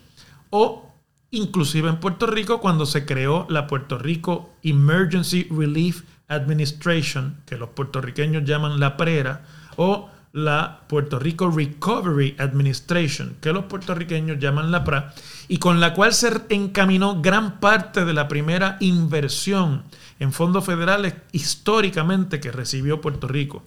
o 0.49 0.91
inclusive 1.31 1.89
en 1.89 1.99
Puerto 1.99 2.27
Rico 2.27 2.59
cuando 2.59 2.85
se 2.85 3.05
creó 3.05 3.47
la 3.49 3.67
Puerto 3.67 3.97
Rico 3.97 4.53
Emergency 4.61 5.47
Relief 5.49 6.03
Administration, 6.27 7.37
que 7.45 7.57
los 7.57 7.69
puertorriqueños 7.69 8.43
llaman 8.43 8.79
la 8.79 8.97
PRERA, 8.97 9.45
o 9.77 10.09
la 10.33 10.81
Puerto 10.87 11.19
Rico 11.19 11.49
Recovery 11.49 12.35
Administration, 12.39 13.37
que 13.39 13.53
los 13.53 13.65
puertorriqueños 13.65 14.39
llaman 14.39 14.71
la 14.71 14.83
PRA, 14.83 15.13
y 15.47 15.59
con 15.59 15.79
la 15.79 15.93
cual 15.93 16.13
se 16.13 16.31
encaminó 16.49 17.21
gran 17.21 17.59
parte 17.59 18.03
de 18.03 18.13
la 18.13 18.27
primera 18.27 18.77
inversión 18.79 19.83
en 20.19 20.33
fondos 20.33 20.65
federales 20.65 21.13
históricamente 21.31 22.39
que 22.39 22.51
recibió 22.51 22.99
Puerto 22.99 23.27
Rico. 23.27 23.63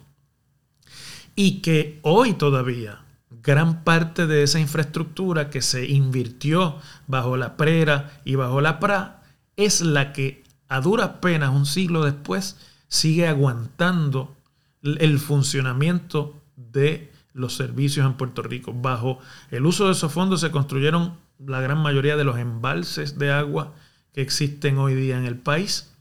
Y 1.37 1.61
que 1.61 2.01
hoy 2.03 2.33
todavía 2.33 3.01
gran 3.43 3.85
parte 3.85 4.27
de 4.27 4.43
esa 4.43 4.59
infraestructura 4.59 5.51
que 5.51 5.63
se 5.63 5.87
invirtió 5.87 6.81
bajo 7.07 7.37
la 7.37 7.57
PRERA 7.57 8.21
y 8.25 8.35
bajo 8.35 8.61
la 8.61 8.81
PRA 8.81 9.23
es 9.55 9.83
la 9.83 10.13
que 10.13 10.43
a 10.69 10.81
duras 10.81 11.11
penas 11.21 11.51
un 11.51 11.65
siglo 11.67 12.05
después 12.05 12.57
sigue 12.89 13.29
aguantando 13.29 14.35
el 14.83 15.21
funcionamiento 15.21 16.43
de 16.57 17.13
los 17.33 17.55
servicios 17.55 18.07
en 18.07 18.15
Puerto 18.15 18.43
Rico. 18.43 18.73
Bajo 18.73 19.19
el 19.51 19.67
uso 19.67 19.87
de 19.87 19.93
esos 19.93 20.13
fondos 20.13 20.41
se 20.41 20.51
construyeron 20.51 21.19
la 21.39 21.61
gran 21.61 21.79
mayoría 21.79 22.17
de 22.17 22.25
los 22.25 22.39
embalses 22.39 23.19
de 23.19 23.31
agua 23.31 23.75
que 24.13 24.23
existen 24.23 24.79
hoy 24.79 24.95
día 24.95 25.19
en 25.19 25.27
el 25.27 25.37
país. 25.37 25.95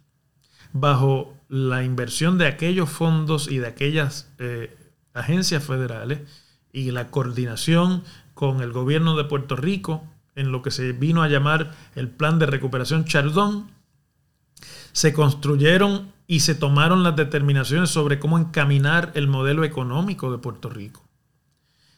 Bajo 0.71 1.37
la 1.47 1.83
inversión 1.83 2.37
de 2.37 2.47
aquellos 2.47 2.89
fondos 2.89 3.49
y 3.49 3.59
de 3.59 3.67
aquellas 3.67 4.31
eh, 4.39 4.75
agencias 5.13 5.63
federales 5.63 6.21
y 6.71 6.91
la 6.91 7.09
coordinación 7.09 8.03
con 8.33 8.61
el 8.61 8.71
gobierno 8.71 9.15
de 9.15 9.25
Puerto 9.25 9.55
Rico 9.55 10.03
en 10.35 10.51
lo 10.51 10.61
que 10.61 10.71
se 10.71 10.91
vino 10.91 11.23
a 11.23 11.29
llamar 11.29 11.71
el 11.95 12.09
Plan 12.09 12.39
de 12.39 12.45
Recuperación 12.45 13.05
Chardón, 13.05 13.71
se 14.91 15.13
construyeron 15.13 16.11
y 16.27 16.41
se 16.41 16.55
tomaron 16.55 17.03
las 17.03 17.15
determinaciones 17.15 17.89
sobre 17.89 18.19
cómo 18.19 18.37
encaminar 18.37 19.11
el 19.15 19.27
modelo 19.27 19.63
económico 19.63 20.31
de 20.31 20.37
Puerto 20.37 20.69
Rico. 20.69 21.03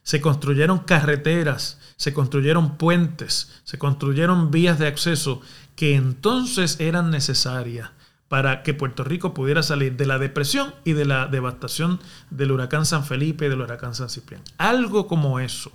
se 0.04 0.22
construyeron 0.22 0.80
carreteras, 0.80 1.80
se 1.98 2.14
construyeron 2.14 2.78
puentes, 2.78 3.62
se 3.66 3.78
construyeron 3.78 4.52
vías 4.52 4.80
de 4.80 4.88
acceso 4.88 5.42
que 5.76 5.96
entonces 5.96 6.80
eran 6.80 7.12
necesarias 7.12 7.90
para 8.28 8.64
que 8.64 8.74
Puerto 8.74 9.04
Rico 9.04 9.34
pudiera 9.34 9.64
salir 9.64 9.96
de 9.96 10.06
la 10.06 10.18
depresión 10.18 10.74
y 10.84 10.94
de 10.94 11.06
la 11.06 11.28
devastación 11.28 12.00
del 12.30 12.52
huracán 12.52 12.86
San 12.86 13.06
Felipe 13.06 13.46
y 13.46 13.50
del 13.50 13.62
huracán 13.62 13.96
San 13.96 14.10
Ciprián. 14.10 14.44
Algo 14.58 15.08
como 15.08 15.40
eso 15.40 15.72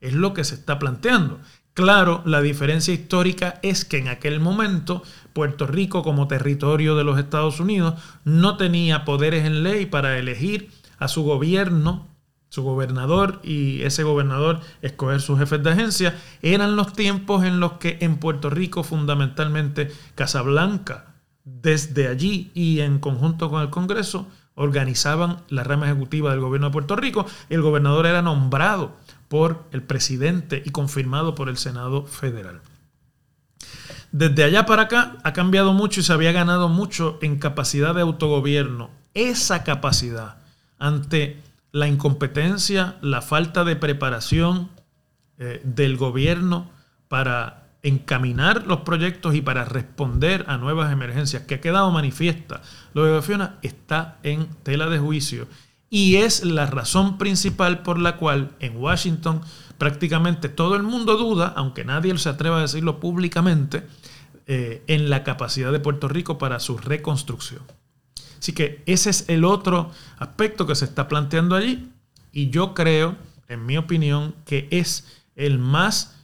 es 0.00 0.12
lo 0.14 0.34
que 0.34 0.44
se 0.44 0.56
está 0.56 0.78
planteando. 0.78 1.40
Claro, 1.74 2.22
la 2.26 2.42
diferencia 2.42 2.92
histórica 2.92 3.58
es 3.62 3.84
que 3.84 3.98
en 3.98 4.08
aquel 4.08 4.40
momento 4.40 5.02
Puerto 5.32 5.66
Rico 5.66 6.02
como 6.02 6.28
territorio 6.28 6.96
de 6.96 7.04
los 7.04 7.18
Estados 7.18 7.60
Unidos 7.60 7.94
no 8.24 8.56
tenía 8.56 9.04
poderes 9.04 9.44
en 9.44 9.62
ley 9.62 9.86
para 9.86 10.18
elegir 10.18 10.70
a 10.98 11.08
su 11.08 11.22
gobierno, 11.24 12.06
su 12.48 12.62
gobernador 12.62 13.40
y 13.42 13.82
ese 13.82 14.02
gobernador 14.02 14.60
escoger 14.82 15.20
sus 15.20 15.38
jefes 15.38 15.62
de 15.62 15.70
agencia. 15.70 16.18
Eran 16.42 16.76
los 16.76 16.92
tiempos 16.92 17.44
en 17.44 17.60
los 17.60 17.72
que 17.74 17.98
en 18.00 18.18
Puerto 18.18 18.50
Rico 18.50 18.82
fundamentalmente 18.82 19.90
Casablanca, 20.14 21.14
desde 21.44 22.08
allí 22.08 22.50
y 22.54 22.80
en 22.80 22.98
conjunto 22.98 23.50
con 23.50 23.62
el 23.62 23.70
Congreso, 23.70 24.28
organizaban 24.54 25.38
la 25.48 25.64
rama 25.64 25.86
ejecutiva 25.86 26.30
del 26.30 26.40
gobierno 26.40 26.68
de 26.68 26.72
Puerto 26.72 26.94
Rico. 26.94 27.26
El 27.48 27.62
gobernador 27.62 28.06
era 28.06 28.22
nombrado 28.22 28.96
por 29.28 29.64
el 29.72 29.82
presidente 29.82 30.62
y 30.64 30.70
confirmado 30.70 31.34
por 31.34 31.48
el 31.48 31.56
Senado 31.56 32.04
federal. 32.04 32.60
Desde 34.12 34.44
allá 34.44 34.66
para 34.66 34.82
acá 34.82 35.16
ha 35.24 35.32
cambiado 35.32 35.72
mucho 35.72 36.00
y 36.00 36.02
se 36.02 36.12
había 36.12 36.32
ganado 36.32 36.68
mucho 36.68 37.18
en 37.22 37.38
capacidad 37.38 37.94
de 37.94 38.02
autogobierno. 38.02 38.90
Esa 39.14 39.64
capacidad 39.64 40.36
ante 40.78 41.40
la 41.72 41.88
incompetencia, 41.88 42.96
la 43.00 43.22
falta 43.22 43.64
de 43.64 43.76
preparación 43.76 44.68
eh, 45.38 45.62
del 45.64 45.96
gobierno 45.96 46.70
para 47.08 47.62
encaminar 47.82 48.66
los 48.66 48.80
proyectos 48.80 49.34
y 49.34 49.40
para 49.40 49.64
responder 49.64 50.44
a 50.46 50.58
nuevas 50.58 50.92
emergencias 50.92 51.44
que 51.44 51.56
ha 51.56 51.60
quedado 51.60 51.90
manifiesta. 51.90 52.60
Lo 52.92 53.04
de 53.04 53.22
Fiona 53.22 53.58
está 53.62 54.18
en 54.22 54.46
tela 54.62 54.88
de 54.88 54.98
juicio 54.98 55.48
y 55.88 56.16
es 56.16 56.44
la 56.44 56.66
razón 56.66 57.18
principal 57.18 57.82
por 57.82 57.98
la 57.98 58.16
cual 58.16 58.52
en 58.60 58.76
Washington 58.76 59.40
prácticamente 59.82 60.48
todo 60.48 60.76
el 60.76 60.84
mundo 60.84 61.16
duda, 61.16 61.52
aunque 61.56 61.84
nadie 61.84 62.16
se 62.16 62.28
atreva 62.28 62.58
a 62.58 62.60
decirlo 62.60 63.00
públicamente, 63.00 63.82
eh, 64.46 64.84
en 64.86 65.10
la 65.10 65.24
capacidad 65.24 65.72
de 65.72 65.80
Puerto 65.80 66.06
Rico 66.06 66.38
para 66.38 66.60
su 66.60 66.78
reconstrucción. 66.78 67.62
Así 68.38 68.52
que 68.52 68.84
ese 68.86 69.10
es 69.10 69.28
el 69.28 69.44
otro 69.44 69.90
aspecto 70.18 70.68
que 70.68 70.76
se 70.76 70.84
está 70.84 71.08
planteando 71.08 71.56
allí 71.56 71.90
y 72.30 72.50
yo 72.50 72.74
creo, 72.74 73.16
en 73.48 73.66
mi 73.66 73.76
opinión, 73.76 74.36
que 74.46 74.68
es 74.70 75.04
el 75.34 75.58
más 75.58 76.14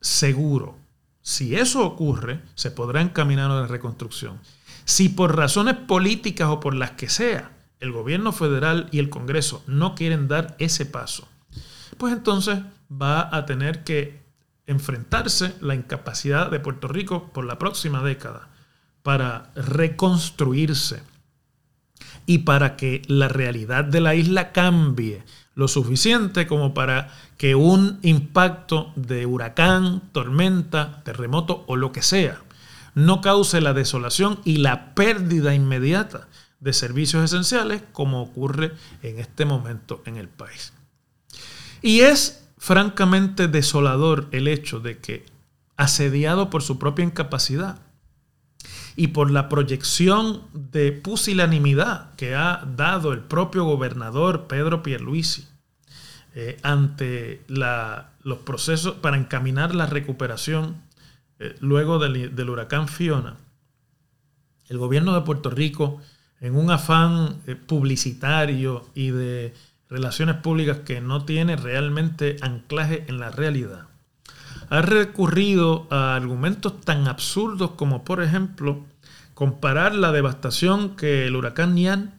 seguro. 0.00 0.78
Si 1.20 1.56
eso 1.56 1.84
ocurre, 1.84 2.40
se 2.54 2.70
podrá 2.70 3.02
encaminar 3.02 3.50
a 3.50 3.60
la 3.60 3.66
reconstrucción. 3.66 4.38
Si 4.86 5.10
por 5.10 5.36
razones 5.36 5.74
políticas 5.74 6.48
o 6.48 6.60
por 6.60 6.74
las 6.74 6.92
que 6.92 7.10
sea, 7.10 7.52
el 7.78 7.92
gobierno 7.92 8.32
federal 8.32 8.88
y 8.90 9.00
el 9.00 9.10
Congreso 9.10 9.62
no 9.66 9.94
quieren 9.94 10.28
dar 10.28 10.56
ese 10.58 10.86
paso, 10.86 11.28
pues 12.00 12.14
entonces 12.14 12.58
va 12.90 13.28
a 13.36 13.44
tener 13.44 13.84
que 13.84 14.22
enfrentarse 14.66 15.54
la 15.60 15.74
incapacidad 15.74 16.50
de 16.50 16.58
Puerto 16.58 16.88
Rico 16.88 17.30
por 17.34 17.44
la 17.44 17.58
próxima 17.58 18.02
década 18.02 18.48
para 19.02 19.50
reconstruirse 19.54 21.02
y 22.24 22.38
para 22.38 22.76
que 22.76 23.02
la 23.06 23.28
realidad 23.28 23.84
de 23.84 24.00
la 24.00 24.14
isla 24.14 24.50
cambie 24.52 25.24
lo 25.54 25.68
suficiente 25.68 26.46
como 26.46 26.72
para 26.72 27.12
que 27.36 27.54
un 27.54 27.98
impacto 28.00 28.94
de 28.96 29.26
huracán, 29.26 30.00
tormenta, 30.12 31.02
terremoto 31.04 31.64
o 31.66 31.76
lo 31.76 31.92
que 31.92 32.00
sea 32.00 32.40
no 32.94 33.20
cause 33.20 33.60
la 33.60 33.74
desolación 33.74 34.40
y 34.46 34.56
la 34.56 34.94
pérdida 34.94 35.54
inmediata 35.54 36.28
de 36.60 36.72
servicios 36.72 37.24
esenciales 37.24 37.82
como 37.92 38.22
ocurre 38.22 38.72
en 39.02 39.18
este 39.18 39.44
momento 39.44 40.02
en 40.06 40.16
el 40.16 40.28
país. 40.28 40.72
Y 41.82 42.00
es 42.00 42.48
francamente 42.58 43.48
desolador 43.48 44.28
el 44.32 44.48
hecho 44.48 44.80
de 44.80 44.98
que, 44.98 45.24
asediado 45.76 46.50
por 46.50 46.62
su 46.62 46.78
propia 46.78 47.04
incapacidad 47.04 47.80
y 48.96 49.08
por 49.08 49.30
la 49.30 49.48
proyección 49.48 50.42
de 50.52 50.92
pusilanimidad 50.92 52.14
que 52.16 52.34
ha 52.34 52.64
dado 52.76 53.12
el 53.12 53.20
propio 53.20 53.64
gobernador 53.64 54.46
Pedro 54.46 54.82
Pierluisi 54.82 55.46
eh, 56.34 56.58
ante 56.62 57.42
los 57.48 58.38
procesos 58.44 58.96
para 58.96 59.16
encaminar 59.16 59.74
la 59.74 59.86
recuperación 59.86 60.82
eh, 61.38 61.56
luego 61.60 61.98
del 61.98 62.50
huracán 62.50 62.88
Fiona, 62.88 63.36
el 64.68 64.76
gobierno 64.76 65.14
de 65.14 65.22
Puerto 65.22 65.48
Rico 65.48 66.00
en 66.40 66.56
un 66.56 66.70
afán 66.70 67.40
eh, 67.46 67.54
publicitario 67.54 68.86
y 68.94 69.10
de 69.10 69.54
relaciones 69.90 70.36
públicas 70.36 70.78
que 70.78 71.00
no 71.00 71.24
tiene 71.24 71.56
realmente 71.56 72.36
anclaje 72.40 73.04
en 73.08 73.18
la 73.18 73.30
realidad, 73.30 73.88
ha 74.70 74.82
recurrido 74.82 75.88
a 75.90 76.14
argumentos 76.14 76.80
tan 76.80 77.08
absurdos 77.08 77.72
como, 77.72 78.04
por 78.04 78.22
ejemplo, 78.22 78.84
comparar 79.34 79.94
la 79.94 80.12
devastación 80.12 80.96
que 80.96 81.26
el 81.26 81.34
huracán 81.34 81.74
Nian 81.74 82.14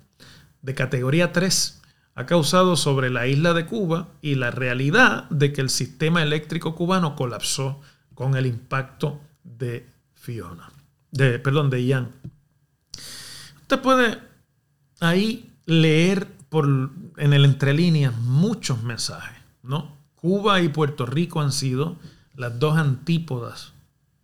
de 0.62 0.75
categoría 0.75 1.31
3 1.31 1.81
ha 2.15 2.25
causado 2.25 2.75
sobre 2.75 3.10
la 3.10 3.27
isla 3.27 3.53
de 3.53 3.65
Cuba 3.65 4.10
y 4.21 4.36
la 4.36 4.51
realidad 4.51 5.29
de 5.29 5.53
que 5.53 5.62
el 5.62 5.69
sistema 5.69 6.21
eléctrico 6.21 6.75
cubano 6.75 7.15
colapsó 7.15 7.79
con 8.13 8.36
el 8.36 8.45
impacto 8.45 9.21
de 9.43 9.88
Fiona, 10.13 10.69
de, 11.12 11.39
perdón, 11.39 11.69
de 11.69 11.86
Ian. 11.86 12.12
Usted 13.62 13.79
puede 13.79 14.19
ahí 14.99 15.49
leer 15.65 16.27
por, 16.51 16.67
en 17.15 17.31
el 17.31 17.45
entre 17.45 17.73
líneas 17.73 18.13
muchos 18.17 18.83
mensajes, 18.83 19.37
¿no? 19.63 19.95
Cuba 20.15 20.59
y 20.59 20.67
Puerto 20.67 21.05
Rico 21.05 21.39
han 21.39 21.53
sido 21.53 21.95
las 22.35 22.59
dos 22.59 22.77
antípodas 22.77 23.71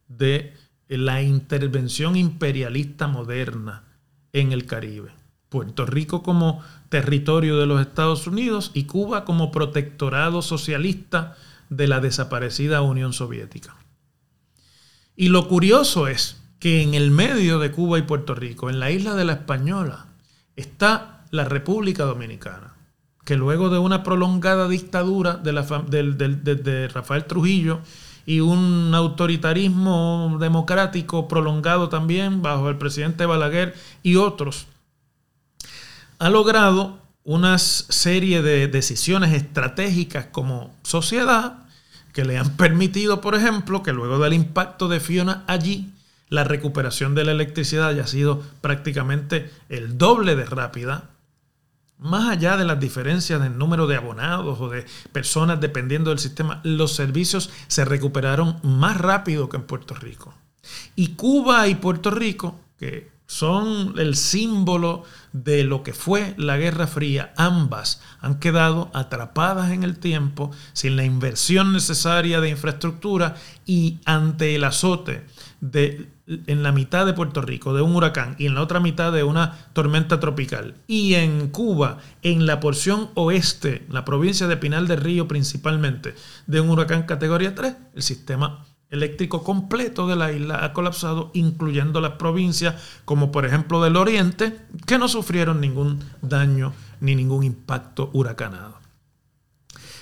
de 0.09 0.53
la 0.89 1.21
intervención 1.21 2.17
imperialista 2.17 3.07
moderna 3.07 3.85
en 4.33 4.51
el 4.51 4.65
Caribe. 4.65 5.11
Puerto 5.47 5.85
Rico 5.85 6.21
como 6.21 6.61
territorio 6.89 7.57
de 7.59 7.65
los 7.65 7.79
Estados 7.79 8.27
Unidos 8.27 8.71
y 8.73 8.83
Cuba 8.83 9.23
como 9.23 9.49
protectorado 9.49 10.41
socialista 10.41 11.37
de 11.69 11.87
la 11.87 12.01
desaparecida 12.01 12.81
Unión 12.81 13.13
Soviética. 13.13 13.77
Y 15.15 15.29
lo 15.29 15.47
curioso 15.47 16.09
es 16.09 16.43
que 16.59 16.81
en 16.81 16.93
el 16.93 17.09
medio 17.09 17.57
de 17.57 17.71
Cuba 17.71 17.99
y 17.99 18.01
Puerto 18.01 18.35
Rico, 18.35 18.69
en 18.69 18.81
la 18.81 18.91
isla 18.91 19.15
de 19.15 19.23
la 19.23 19.33
Española, 19.33 20.07
está 20.57 21.16
la 21.31 21.45
República 21.45 22.03
Dominicana, 22.03 22.73
que 23.25 23.35
luego 23.35 23.69
de 23.69 23.79
una 23.79 24.03
prolongada 24.03 24.67
dictadura 24.67 25.35
de, 25.35 25.53
la, 25.53 25.63
de, 25.63 26.87
Rafael 26.87 27.25
Trujillo 27.25 27.79
y 28.25 28.39
un 28.39 28.93
autoritarismo 28.93 30.37
democrático 30.39 31.27
prolongado 31.27 31.89
también 31.89 32.41
bajo 32.41 32.69
el 32.69 32.77
presidente 32.77 33.25
Balaguer 33.25 33.75
y 34.03 34.15
otros, 34.15 34.67
ha 36.19 36.29
logrado 36.29 36.99
una 37.23 37.57
serie 37.57 38.41
de 38.41 38.67
decisiones 38.67 39.33
estratégicas 39.33 40.27
como 40.27 40.73
sociedad 40.83 41.67
que 42.13 42.25
le 42.25 42.37
han 42.37 42.55
permitido, 42.57 43.21
por 43.21 43.35
ejemplo, 43.35 43.83
que 43.83 43.93
luego 43.93 44.17
del 44.17 44.33
impacto 44.33 44.87
de 44.87 44.99
Fiona 44.99 45.43
allí, 45.45 45.91
la 46.29 46.43
recuperación 46.43 47.13
de 47.13 47.25
la 47.25 47.31
electricidad 47.31 47.89
haya 47.89 48.07
sido 48.07 48.41
prácticamente 48.61 49.51
el 49.69 49.97
doble 49.97 50.35
de 50.35 50.45
rápida, 50.45 51.09
más 51.99 52.29
allá 52.29 52.57
de 52.57 52.65
las 52.65 52.79
diferencias 52.79 53.41
del 53.41 53.57
número 53.57 53.87
de 53.87 53.95
abonados 53.95 54.59
o 54.61 54.69
de 54.69 54.85
personas 55.11 55.59
dependiendo 55.59 56.11
del 56.11 56.19
sistema, 56.19 56.61
los 56.63 56.93
servicios 56.93 57.49
se 57.67 57.85
recuperaron 57.85 58.59
más 58.63 58.97
rápido 58.97 59.49
que 59.49 59.57
en 59.57 59.63
Puerto 59.63 59.95
Rico. 59.95 60.33
Y 60.95 61.15
Cuba 61.15 61.67
y 61.67 61.75
Puerto 61.75 62.11
Rico, 62.11 62.59
que 62.77 63.09
son 63.27 63.93
el 63.97 64.15
símbolo 64.15 65.03
de 65.33 65.63
lo 65.63 65.83
que 65.83 65.93
fue 65.93 66.33
la 66.37 66.57
Guerra 66.57 66.87
Fría, 66.87 67.33
ambas 67.37 68.01
han 68.21 68.39
quedado 68.39 68.89
atrapadas 68.93 69.71
en 69.71 69.83
el 69.83 69.99
tiempo 69.99 70.51
sin 70.73 70.95
la 70.95 71.03
inversión 71.03 71.73
necesaria 71.73 72.41
de 72.41 72.49
infraestructura 72.49 73.35
y 73.65 73.99
ante 74.05 74.55
el 74.55 74.63
azote 74.63 75.25
de 75.61 76.09
en 76.27 76.61
la 76.61 76.73
mitad 76.73 77.05
de 77.05 77.13
Puerto 77.13 77.41
Rico 77.41 77.73
de 77.73 77.81
un 77.81 77.95
huracán 77.95 78.35
y 78.37 78.47
en 78.47 78.55
la 78.55 78.61
otra 78.61 78.81
mitad 78.81 79.13
de 79.13 79.23
una 79.23 79.57
tormenta 79.71 80.19
tropical. 80.19 80.75
Y 80.85 81.13
en 81.13 81.47
Cuba, 81.49 81.99
en 82.21 82.45
la 82.45 82.59
porción 82.59 83.11
oeste, 83.13 83.85
la 83.89 84.03
provincia 84.03 84.47
de 84.47 84.57
Pinal 84.57 84.87
del 84.87 84.99
Río 84.99 85.27
principalmente, 85.27 86.15
de 86.45 86.59
un 86.59 86.69
huracán 86.69 87.03
categoría 87.03 87.55
3, 87.55 87.75
el 87.95 88.03
sistema 88.03 88.65
eléctrico 88.89 89.43
completo 89.43 90.07
de 90.07 90.15
la 90.15 90.31
isla 90.31 90.63
ha 90.63 90.73
colapsado, 90.73 91.31
incluyendo 91.33 92.01
las 92.01 92.13
provincias 92.13 92.75
como 93.05 93.31
por 93.31 93.45
ejemplo 93.45 93.83
del 93.83 93.97
oriente, 93.97 94.57
que 94.85 94.97
no 94.97 95.07
sufrieron 95.07 95.59
ningún 95.59 95.99
daño 96.21 96.73
ni 96.99 97.15
ningún 97.15 97.43
impacto 97.43 98.09
huracanado. 98.13 98.77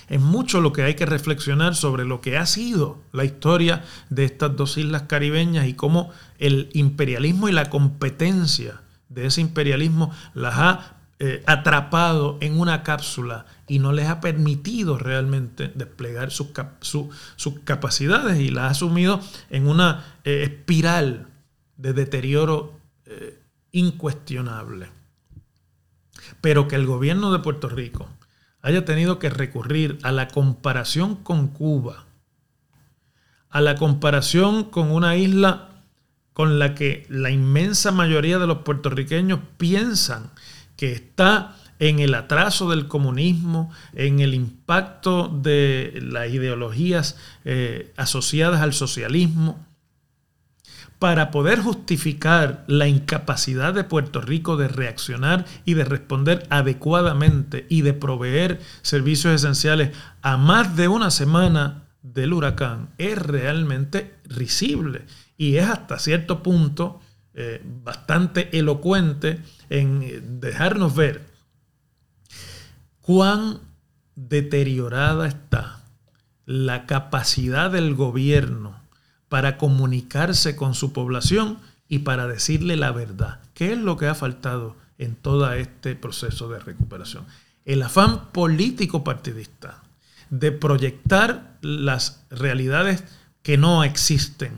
es 0.08 0.20
mucho 0.20 0.60
lo 0.60 0.72
que 0.72 0.82
hay 0.82 0.94
que 0.94 1.04
reflexionar 1.04 1.74
sobre 1.74 2.04
lo 2.04 2.20
que 2.20 2.38
ha 2.38 2.46
sido 2.46 3.02
la 3.12 3.24
historia 3.24 3.84
de 4.08 4.24
estas 4.24 4.54
dos 4.54 4.78
islas 4.78 5.02
caribeñas 5.02 5.66
y 5.66 5.74
cómo 5.74 6.10
el 6.38 6.70
imperialismo 6.74 7.48
y 7.48 7.52
la 7.52 7.70
competencia 7.70 8.82
de 9.08 9.26
ese 9.26 9.40
imperialismo 9.40 10.12
las 10.34 10.54
ha 10.58 10.95
eh, 11.18 11.42
atrapado 11.46 12.36
en 12.42 12.60
una 12.60 12.82
cápsula 12.82 13.46
y 13.66 13.78
no 13.78 13.92
les 13.92 14.06
ha 14.08 14.20
permitido 14.20 14.98
realmente 14.98 15.72
desplegar 15.74 16.30
sus, 16.30 16.48
capacidades 17.64 18.38
y 18.38 18.50
las 18.50 18.70
ha 18.70 18.74
sumido 18.74 19.20
en 19.48 19.66
una 19.66 20.04
eh, 20.24 20.42
espiral 20.42 21.28
de 21.78 21.94
deterioro 21.94 22.78
eh, 23.06 23.40
incuestionable. 23.72 24.90
Pero 26.42 26.68
que 26.68 26.76
el 26.76 26.84
gobierno 26.84 27.32
de 27.32 27.38
Puerto 27.38 27.70
Rico 27.70 28.10
haya 28.60 28.84
tenido 28.84 29.18
que 29.18 29.30
recurrir 29.30 29.98
a 30.02 30.12
la 30.12 30.28
comparación 30.28 31.16
con 31.16 31.48
Cuba, 31.48 32.04
a 33.48 33.62
la 33.62 33.76
comparación 33.76 34.64
con 34.64 34.90
una 34.90 35.16
isla 35.16 35.70
con 36.34 36.58
la 36.58 36.74
que 36.74 37.06
la 37.08 37.30
inmensa 37.30 37.90
mayoría 37.90 38.38
de 38.38 38.46
los 38.46 38.58
puertorriqueños 38.58 39.40
piensan 39.56 40.30
que 40.76 40.92
está 40.92 41.56
en 41.78 41.98
el 41.98 42.14
atraso 42.14 42.70
del 42.70 42.88
comunismo, 42.88 43.70
en 43.94 44.20
el 44.20 44.34
impacto 44.34 45.28
de 45.28 45.98
las 46.02 46.30
ideologías 46.30 47.16
eh, 47.44 47.92
asociadas 47.96 48.62
al 48.62 48.72
socialismo, 48.72 49.64
para 50.98 51.30
poder 51.30 51.60
justificar 51.60 52.64
la 52.68 52.88
incapacidad 52.88 53.74
de 53.74 53.84
Puerto 53.84 54.22
Rico 54.22 54.56
de 54.56 54.68
reaccionar 54.68 55.44
y 55.66 55.74
de 55.74 55.84
responder 55.84 56.46
adecuadamente 56.48 57.66
y 57.68 57.82
de 57.82 57.92
proveer 57.92 58.60
servicios 58.80 59.34
esenciales 59.34 59.94
a 60.22 60.38
más 60.38 60.74
de 60.76 60.88
una 60.88 61.10
semana 61.10 61.82
del 62.02 62.32
huracán, 62.32 62.90
es 62.96 63.18
realmente 63.18 64.14
risible 64.24 65.04
y 65.36 65.56
es 65.56 65.68
hasta 65.68 65.98
cierto 65.98 66.42
punto 66.42 67.00
eh, 67.34 67.60
bastante 67.84 68.56
elocuente 68.56 69.42
en 69.70 70.40
dejarnos 70.40 70.94
ver 70.94 71.26
cuán 73.00 73.60
deteriorada 74.14 75.28
está 75.28 75.80
la 76.46 76.86
capacidad 76.86 77.70
del 77.70 77.94
gobierno 77.94 78.80
para 79.28 79.58
comunicarse 79.58 80.56
con 80.56 80.74
su 80.74 80.92
población 80.92 81.58
y 81.88 82.00
para 82.00 82.26
decirle 82.26 82.76
la 82.76 82.92
verdad. 82.92 83.40
¿Qué 83.54 83.72
es 83.72 83.78
lo 83.78 83.96
que 83.96 84.06
ha 84.06 84.14
faltado 84.14 84.76
en 84.98 85.14
todo 85.16 85.52
este 85.52 85.94
proceso 85.94 86.48
de 86.48 86.58
recuperación? 86.60 87.24
El 87.64 87.82
afán 87.82 88.28
político 88.32 89.02
partidista 89.04 89.82
de 90.30 90.52
proyectar 90.52 91.58
las 91.60 92.24
realidades 92.30 93.04
que 93.42 93.56
no 93.56 93.84
existen 93.84 94.52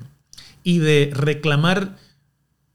y 0.63 0.79
de 0.79 1.11
reclamar 1.15 1.97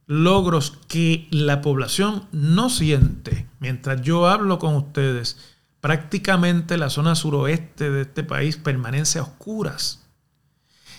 logros 0.07 0.79
que 0.87 1.27
la 1.31 1.61
población 1.61 2.27
no 2.31 2.69
siente. 2.69 3.47
Mientras 3.59 4.01
yo 4.01 4.27
hablo 4.27 4.59
con 4.59 4.75
ustedes, 4.75 5.37
prácticamente 5.81 6.77
la 6.77 6.89
zona 6.89 7.15
suroeste 7.15 7.89
de 7.89 8.01
este 8.01 8.23
país 8.23 8.57
permanece 8.57 9.19
a 9.19 9.23
oscuras 9.23 10.03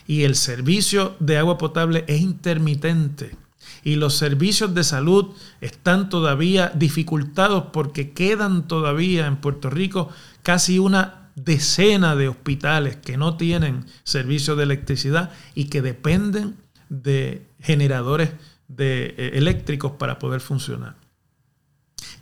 y 0.06 0.22
el 0.24 0.34
servicio 0.34 1.16
de 1.20 1.38
agua 1.38 1.58
potable 1.58 2.04
es 2.08 2.20
intermitente 2.20 3.36
y 3.82 3.96
los 3.96 4.14
servicios 4.14 4.74
de 4.74 4.84
salud 4.84 5.34
están 5.60 6.08
todavía 6.08 6.72
dificultados 6.74 7.64
porque 7.72 8.12
quedan 8.12 8.68
todavía 8.68 9.26
en 9.26 9.36
Puerto 9.36 9.70
Rico 9.70 10.08
casi 10.42 10.78
una 10.78 11.30
decena 11.34 12.14
de 12.16 12.28
hospitales 12.28 12.96
que 12.96 13.16
no 13.16 13.36
tienen 13.36 13.86
servicio 14.04 14.56
de 14.56 14.64
electricidad 14.64 15.32
y 15.54 15.64
que 15.64 15.82
dependen 15.82 16.56
de 16.88 17.46
generadores 17.60 18.30
de, 18.68 19.14
eh, 19.16 19.30
eléctricos 19.34 19.92
para 19.92 20.18
poder 20.18 20.40
funcionar. 20.40 20.96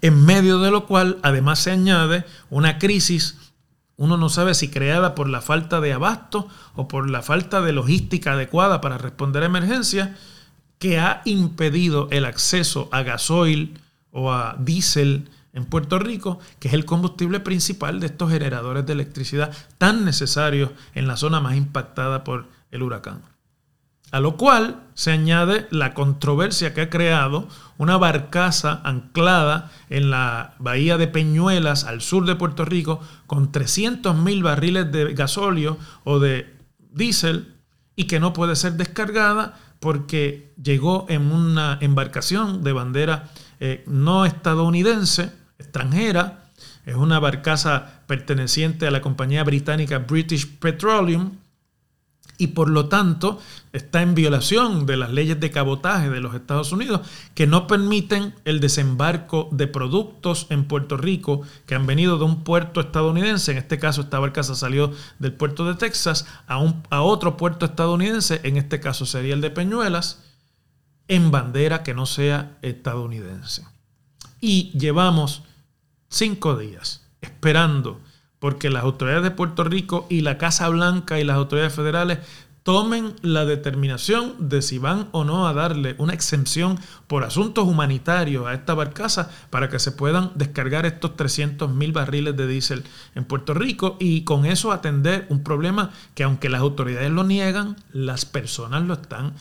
En 0.01 0.25
medio 0.25 0.59
de 0.59 0.71
lo 0.71 0.87
cual 0.87 1.19
además 1.23 1.61
se 1.61 1.71
añade 1.71 2.25
una 2.51 2.79
crisis, 2.79 3.39
uno 3.97 4.17
no 4.17 4.29
sabe 4.29 4.55
si 4.55 4.69
creada 4.69 5.15
por 5.15 5.29
la 5.29 5.41
falta 5.41 5.81
de 5.81 5.93
abasto 5.93 6.49
o 6.75 6.89
por 6.89 7.09
la 7.09 7.23
falta 7.23 7.61
de 7.61 7.73
logística 7.73 8.33
adecuada 8.33 8.81
para 8.81 8.99
responder 8.99 9.43
a 9.43 9.47
emergencias, 9.47 10.11
que 10.79 10.99
ha 10.99 11.23
impedido 11.25 12.09
el 12.11 12.25
acceso 12.25 12.89
a 12.91 13.03
gasoil 13.03 13.79
o 14.11 14.33
a 14.33 14.57
diésel 14.59 15.29
en 15.53 15.67
Puerto 15.67 15.99
Rico, 15.99 16.41
que 16.59 16.69
es 16.69 16.75
el 16.75 16.85
combustible 16.85 17.41
principal 17.41 18.01
de 18.01 18.07
estos 18.07 18.31
generadores 18.31 18.87
de 18.87 18.95
electricidad 18.95 19.53
tan 19.79 20.05
necesarios 20.05 20.71
en 20.95 21.07
la 21.07 21.17
zona 21.17 21.41
más 21.41 21.57
impactada 21.57 22.25
por 22.25 22.49
el 22.71 22.83
huracán. 22.83 23.23
A 24.13 24.21
lo 24.21 24.37
cual 24.37 24.83
se 24.93 25.11
añade 25.11 25.67
la 25.71 25.95
controversia 25.95 26.75
que 26.75 26.83
ha 26.83 26.91
creado 26.91 27.49
una 27.79 27.97
barcaza 27.97 28.83
anclada 28.85 29.73
en 29.89 30.11
la 30.11 30.55
bahía 30.59 30.99
de 30.99 31.09
Peñuelas, 31.09 31.85
al 31.85 32.03
sur 32.03 32.27
de 32.27 32.37
Puerto 32.37 32.67
Rico, 32.67 33.01
con 33.27 33.51
300 33.51 34.15
mil 34.15 34.43
barriles 34.43 34.93
de 34.93 35.15
gasóleo 35.15 35.79
o 36.05 36.21
de 36.21 36.55
diésel 36.91 37.55
y 37.97 38.05
que 38.05 38.21
no 38.21 38.35
puede 38.35 38.55
ser 38.55 38.75
descargada 38.75 39.59
porque 39.81 40.53
llegó 40.63 41.07
en 41.09 41.33
una 41.33 41.79
embarcación 41.81 42.63
de 42.63 42.73
bandera 42.75 43.31
eh, 43.61 43.83
no 43.87 44.27
estadounidense, 44.27 45.33
extranjera. 45.59 46.51
Es 46.85 46.97
una 46.97 47.19
barcaza 47.19 48.03
perteneciente 48.07 48.87
a 48.87 48.91
la 48.91 49.01
compañía 49.01 49.43
británica 49.43 49.99
British 49.99 50.59
Petroleum 50.59 51.39
y 52.39 52.49
por 52.49 52.69
lo 52.69 52.89
tanto 52.89 53.39
está 53.73 54.03
en 54.03 54.15
violación 54.15 54.87
de 54.87 54.97
las 54.97 55.11
leyes 55.11 55.39
de 55.39 55.51
cabotaje 55.51 56.11
de 56.11 56.21
los 56.21 56.35
Estados 56.35 56.73
Unidos 56.73 57.03
que 57.35 57.47
no 57.47 57.67
permiten 57.67 58.35
el 58.45 58.61
desembarco 58.61 59.49
de 59.53 59.67
productos 59.67 60.47
en 60.51 60.65
Puerto 60.65 60.97
Rico 60.97 61.43
que 61.67 61.75
han 61.75 61.87
venido 61.87 62.19
de 62.19 62.25
un 62.25 62.43
puerto 62.45 62.81
estadounidense, 62.81 63.53
en 63.53 63.59
este 63.59 63.79
caso 63.79 64.03
esta 64.03 64.19
barcaza 64.19 64.55
salió 64.55 64.93
del 65.19 65.35
puerto 65.35 65.67
de 65.67 65.75
Texas 65.75 66.27
a, 66.47 66.59
un, 66.59 66.83
a 66.91 67.03
otro 67.03 67.37
puerto 67.37 67.67
estadounidense, 67.67 68.41
en 68.45 68.57
este 68.57 68.81
caso 68.81 69.07
sería 69.07 69.35
el 69.35 69.41
de 69.41 69.51
Peñuelas, 69.51 70.23
en 71.09 71.31
bandera 71.31 71.83
que 71.83 71.95
no 71.95 72.07
sea 72.07 72.57
estadounidense. 72.63 73.67
Y 74.41 74.77
llevamos 74.79 75.43
cinco 76.09 76.57
días 76.57 77.03
esperando 77.21 78.01
porque 78.43 78.71
las 78.71 78.83
autoridades 78.83 79.23
de 79.23 79.31
Puerto 79.31 79.63
Rico 79.63 80.05
y 80.11 80.23
la 80.23 80.37
Casa 80.37 80.69
Blanca 80.69 81.21
y 81.21 81.23
las 81.23 81.37
autoridades 81.37 81.73
federales 81.73 82.19
tomen 82.65 83.15
la 83.23 83.45
determinación 83.45 84.35
de 84.49 84.63
si 84.63 84.79
van 84.79 85.09
o 85.13 85.23
no 85.23 85.47
a 85.47 85.53
darle 85.53 85.95
una 85.99 86.13
exención 86.13 86.77
por 87.07 87.23
asuntos 87.23 87.69
humanitarios 87.69 88.45
a 88.45 88.55
esta 88.55 88.75
barcaza 88.75 89.31
para 89.51 89.69
que 89.69 89.79
se 89.79 89.93
puedan 89.93 90.33
descargar 90.35 90.87
estos 90.87 91.15
300 91.15 91.71
mil 91.71 91.93
barriles 91.93 92.37
de 92.37 92.49
diésel 92.49 92.83
en 93.15 93.27
Puerto 93.27 93.55
Rico 93.55 93.97
y 94.01 94.25
con 94.25 94.45
eso 94.45 94.73
atender 94.73 95.25
un 95.29 95.45
problema 95.45 95.93
que 96.17 96.25
aunque 96.25 96.49
las 96.49 96.63
autoridades 96.63 97.13
lo 97.13 97.23
niegan, 97.23 97.77
las 97.93 98.25
personas 98.25 98.83
lo 98.83 98.95
están 98.95 99.35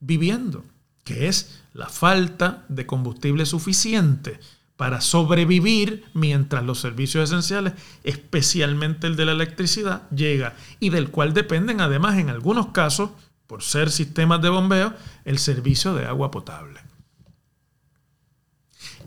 viviendo, 0.00 0.64
que 1.04 1.28
es 1.28 1.60
la 1.74 1.90
falta 1.90 2.64
de 2.70 2.86
combustible 2.86 3.44
suficiente 3.44 4.40
para 4.76 5.00
sobrevivir 5.00 6.04
mientras 6.14 6.64
los 6.64 6.80
servicios 6.80 7.30
esenciales, 7.30 7.74
especialmente 8.02 9.06
el 9.06 9.16
de 9.16 9.24
la 9.24 9.32
electricidad, 9.32 10.08
llega 10.10 10.54
y 10.80 10.90
del 10.90 11.10
cual 11.10 11.32
dependen 11.32 11.80
además 11.80 12.18
en 12.18 12.28
algunos 12.28 12.68
casos, 12.68 13.10
por 13.46 13.62
ser 13.62 13.90
sistemas 13.90 14.42
de 14.42 14.48
bombeo, 14.48 14.94
el 15.24 15.38
servicio 15.38 15.94
de 15.94 16.06
agua 16.06 16.30
potable. 16.30 16.80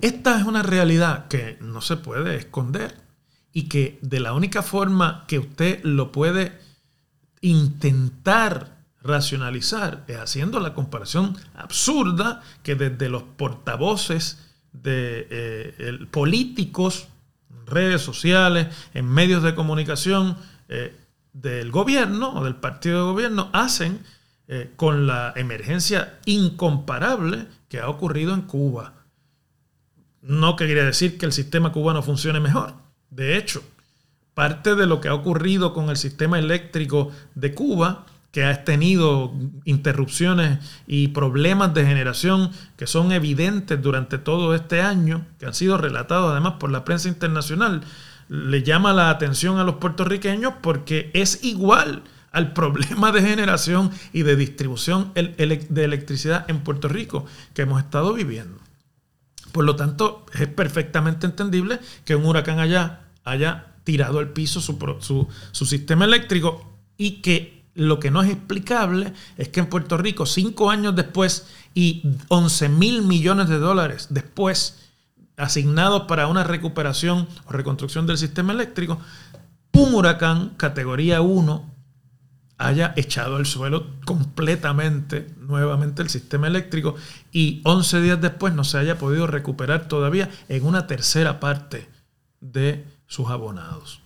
Esta 0.02 0.40
es 0.40 0.46
una 0.46 0.64
realidad 0.64 1.28
que 1.28 1.58
no 1.60 1.82
se 1.82 1.98
puede 1.98 2.36
esconder 2.36 2.96
y 3.52 3.64
que 3.64 3.98
de 4.04 4.20
la 4.20 4.34
única 4.34 4.62
forma 4.62 5.26
que 5.28 5.40
usted 5.40 5.84
lo 5.84 6.12
puede 6.12 6.60
intentar 7.42 8.78
racionalizar 9.02 10.04
es 10.08 10.18
haciendo 10.18 10.60
la 10.60 10.74
comparación 10.74 11.36
absurda 11.56 12.42
que 12.62 12.76
desde 12.76 13.10
los 13.10 13.24
portavoces 13.24 14.47
de 14.74 15.28
eh, 15.30 16.06
políticos, 16.12 17.08
redes 17.66 18.02
sociales, 18.02 18.68
en 18.94 19.06
medios 19.06 19.44
de 19.44 19.56
comunicación 19.56 20.38
eh, 20.70 20.96
del 21.34 21.72
gobierno 21.72 22.34
o 22.34 22.44
del 22.44 22.56
partido 22.56 22.98
de 23.00 23.12
gobierno 23.12 23.50
hacen 23.54 24.00
eh, 24.48 24.72
con 24.76 25.08
la 25.08 25.34
emergencia 25.36 26.20
incomparable 26.26 27.48
que 27.70 27.80
ha 27.80 27.90
ocurrido 27.90 28.34
en 28.34 28.42
Cuba. 28.44 28.94
No 30.22 30.56
quería 30.56 30.84
decir 30.84 31.18
que 31.18 31.26
el 31.26 31.34
sistema 31.34 31.72
cubano 31.72 32.02
funcione 32.02 32.40
mejor. 32.40 32.74
De 33.10 33.38
hecho, 33.38 33.62
parte 34.34 34.76
de 34.76 34.86
lo 34.86 35.02
que 35.02 35.10
ha 35.10 35.14
ocurrido 35.14 35.74
con 35.74 35.90
el 35.90 35.98
sistema 35.98 36.40
eléctrico 36.40 37.12
de 37.36 37.54
Cuba 37.54 38.06
que 38.38 38.44
has 38.44 38.64
tenido 38.64 39.34
interrupciones 39.66 40.60
y 40.86 41.08
problemas 41.08 41.74
de 41.74 41.88
generación 41.88 42.52
que 42.76 42.86
son 42.86 43.12
evidentes 43.12 43.82
durante 43.82 44.20
todo 44.20 44.54
este 44.54 44.80
año, 44.80 45.26
que 45.40 45.48
han 45.48 45.56
sido 45.56 45.76
relatados 45.80 46.34
además 46.34 46.54
por 46.60 46.72
la 46.72 46.86
prensa 46.86 47.08
internacional, 47.08 47.82
le 48.30 48.62
llama 48.62 48.94
la 48.94 49.10
atención 49.10 49.58
a 49.58 49.64
los 49.64 49.78
puertorriqueños 49.78 50.54
porque 50.62 51.10
es 51.16 51.44
igual 51.44 52.04
al 52.32 52.54
problema 52.54 53.12
de 53.12 53.24
generación 53.24 53.90
y 54.14 54.22
de 54.22 54.36
distribución 54.36 55.14
de 55.16 55.84
electricidad 55.84 56.46
en 56.48 56.60
Puerto 56.60 56.88
Rico 56.88 57.26
que 57.56 57.64
hemos 57.64 57.82
estado 57.82 58.14
viviendo. 58.14 58.60
Por 59.52 59.66
lo 59.66 59.76
tanto, 59.76 60.28
es 60.40 60.48
perfectamente 60.48 61.26
entendible 61.26 61.80
que 62.06 62.16
un 62.16 62.24
huracán 62.24 62.60
allá 62.60 63.00
haya 63.24 63.74
tirado 63.84 64.20
al 64.20 64.30
piso 64.30 64.62
su, 64.62 65.28
su 65.52 65.66
sistema 65.66 66.06
eléctrico 66.06 66.78
y 66.98 67.24
que 67.24 67.57
lo 67.78 68.00
que 68.00 68.12
no 68.12 68.24
es 68.24 68.32
explicable 68.32 69.14
es 69.38 69.50
que 69.50 69.60
en 69.60 69.68
Puerto 69.68 69.98
Rico, 69.98 70.26
cinco 70.26 70.72
años 70.72 70.96
después 70.96 71.48
y 71.74 72.04
11 72.28 72.70
mil 72.70 73.04
millones 73.04 73.50
de 73.50 73.60
dólares 73.60 74.08
después, 74.10 74.80
asignados 75.38 76.04
para 76.04 76.28
una 76.28 76.44
recuperación 76.44 77.28
o 77.46 77.52
reconstrucción 77.52 78.08
del 78.08 78.18
sistema 78.18 78.52
eléctrico, 78.52 79.00
un 79.74 79.94
huracán 79.94 80.50
categoría 80.58 81.22
1 81.22 81.74
haya 82.58 82.94
echado 82.96 83.36
al 83.36 83.46
suelo 83.46 83.86
completamente 84.04 85.28
nuevamente 85.38 86.02
el 86.02 86.10
sistema 86.10 86.48
eléctrico 86.48 86.96
y 87.32 87.62
11 87.64 88.02
días 88.02 88.20
después 88.20 88.56
no 88.56 88.64
se 88.64 88.80
haya 88.80 88.98
podido 88.98 89.28
recuperar 89.28 89.88
todavía 89.88 90.32
en 90.50 90.66
una 90.66 90.88
tercera 90.88 91.40
parte 91.40 91.88
de 92.42 92.86
sus 93.06 93.30
abonados. 93.30 94.02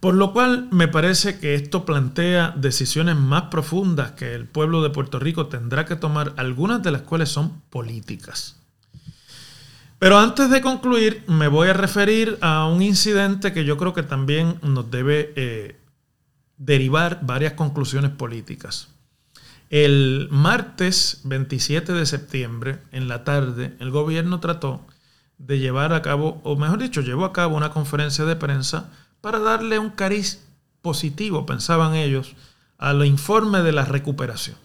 Por 0.00 0.14
lo 0.14 0.32
cual 0.32 0.68
me 0.70 0.86
parece 0.86 1.40
que 1.40 1.54
esto 1.54 1.84
plantea 1.84 2.54
decisiones 2.56 3.16
más 3.16 3.44
profundas 3.44 4.12
que 4.12 4.34
el 4.34 4.46
pueblo 4.46 4.82
de 4.82 4.90
Puerto 4.90 5.18
Rico 5.18 5.46
tendrá 5.46 5.86
que 5.86 5.96
tomar, 5.96 6.34
algunas 6.36 6.82
de 6.82 6.92
las 6.92 7.02
cuales 7.02 7.30
son 7.30 7.60
políticas. 7.68 8.56
Pero 9.98 10.18
antes 10.18 10.48
de 10.50 10.60
concluir, 10.60 11.24
me 11.26 11.48
voy 11.48 11.68
a 11.68 11.72
referir 11.72 12.38
a 12.40 12.66
un 12.66 12.82
incidente 12.82 13.52
que 13.52 13.64
yo 13.64 13.76
creo 13.76 13.92
que 13.92 14.04
también 14.04 14.60
nos 14.62 14.88
debe 14.92 15.32
eh, 15.34 15.76
derivar 16.56 17.18
varias 17.22 17.54
conclusiones 17.54 18.12
políticas. 18.12 18.88
El 19.70 20.28
martes 20.30 21.22
27 21.24 21.92
de 21.92 22.06
septiembre, 22.06 22.78
en 22.92 23.08
la 23.08 23.24
tarde, 23.24 23.74
el 23.80 23.90
gobierno 23.90 24.38
trató 24.38 24.86
de 25.38 25.58
llevar 25.58 25.92
a 25.92 26.02
cabo, 26.02 26.40
o 26.44 26.56
mejor 26.56 26.78
dicho, 26.78 27.00
llevó 27.00 27.24
a 27.24 27.32
cabo 27.32 27.56
una 27.56 27.70
conferencia 27.70 28.24
de 28.24 28.36
prensa 28.36 28.90
para 29.20 29.38
darle 29.38 29.78
un 29.78 29.90
cariz 29.90 30.44
positivo, 30.82 31.46
pensaban 31.46 31.94
ellos, 31.94 32.34
al 32.78 33.04
informe 33.04 33.62
de 33.62 33.72
la 33.72 33.84
recuperación. 33.84 34.56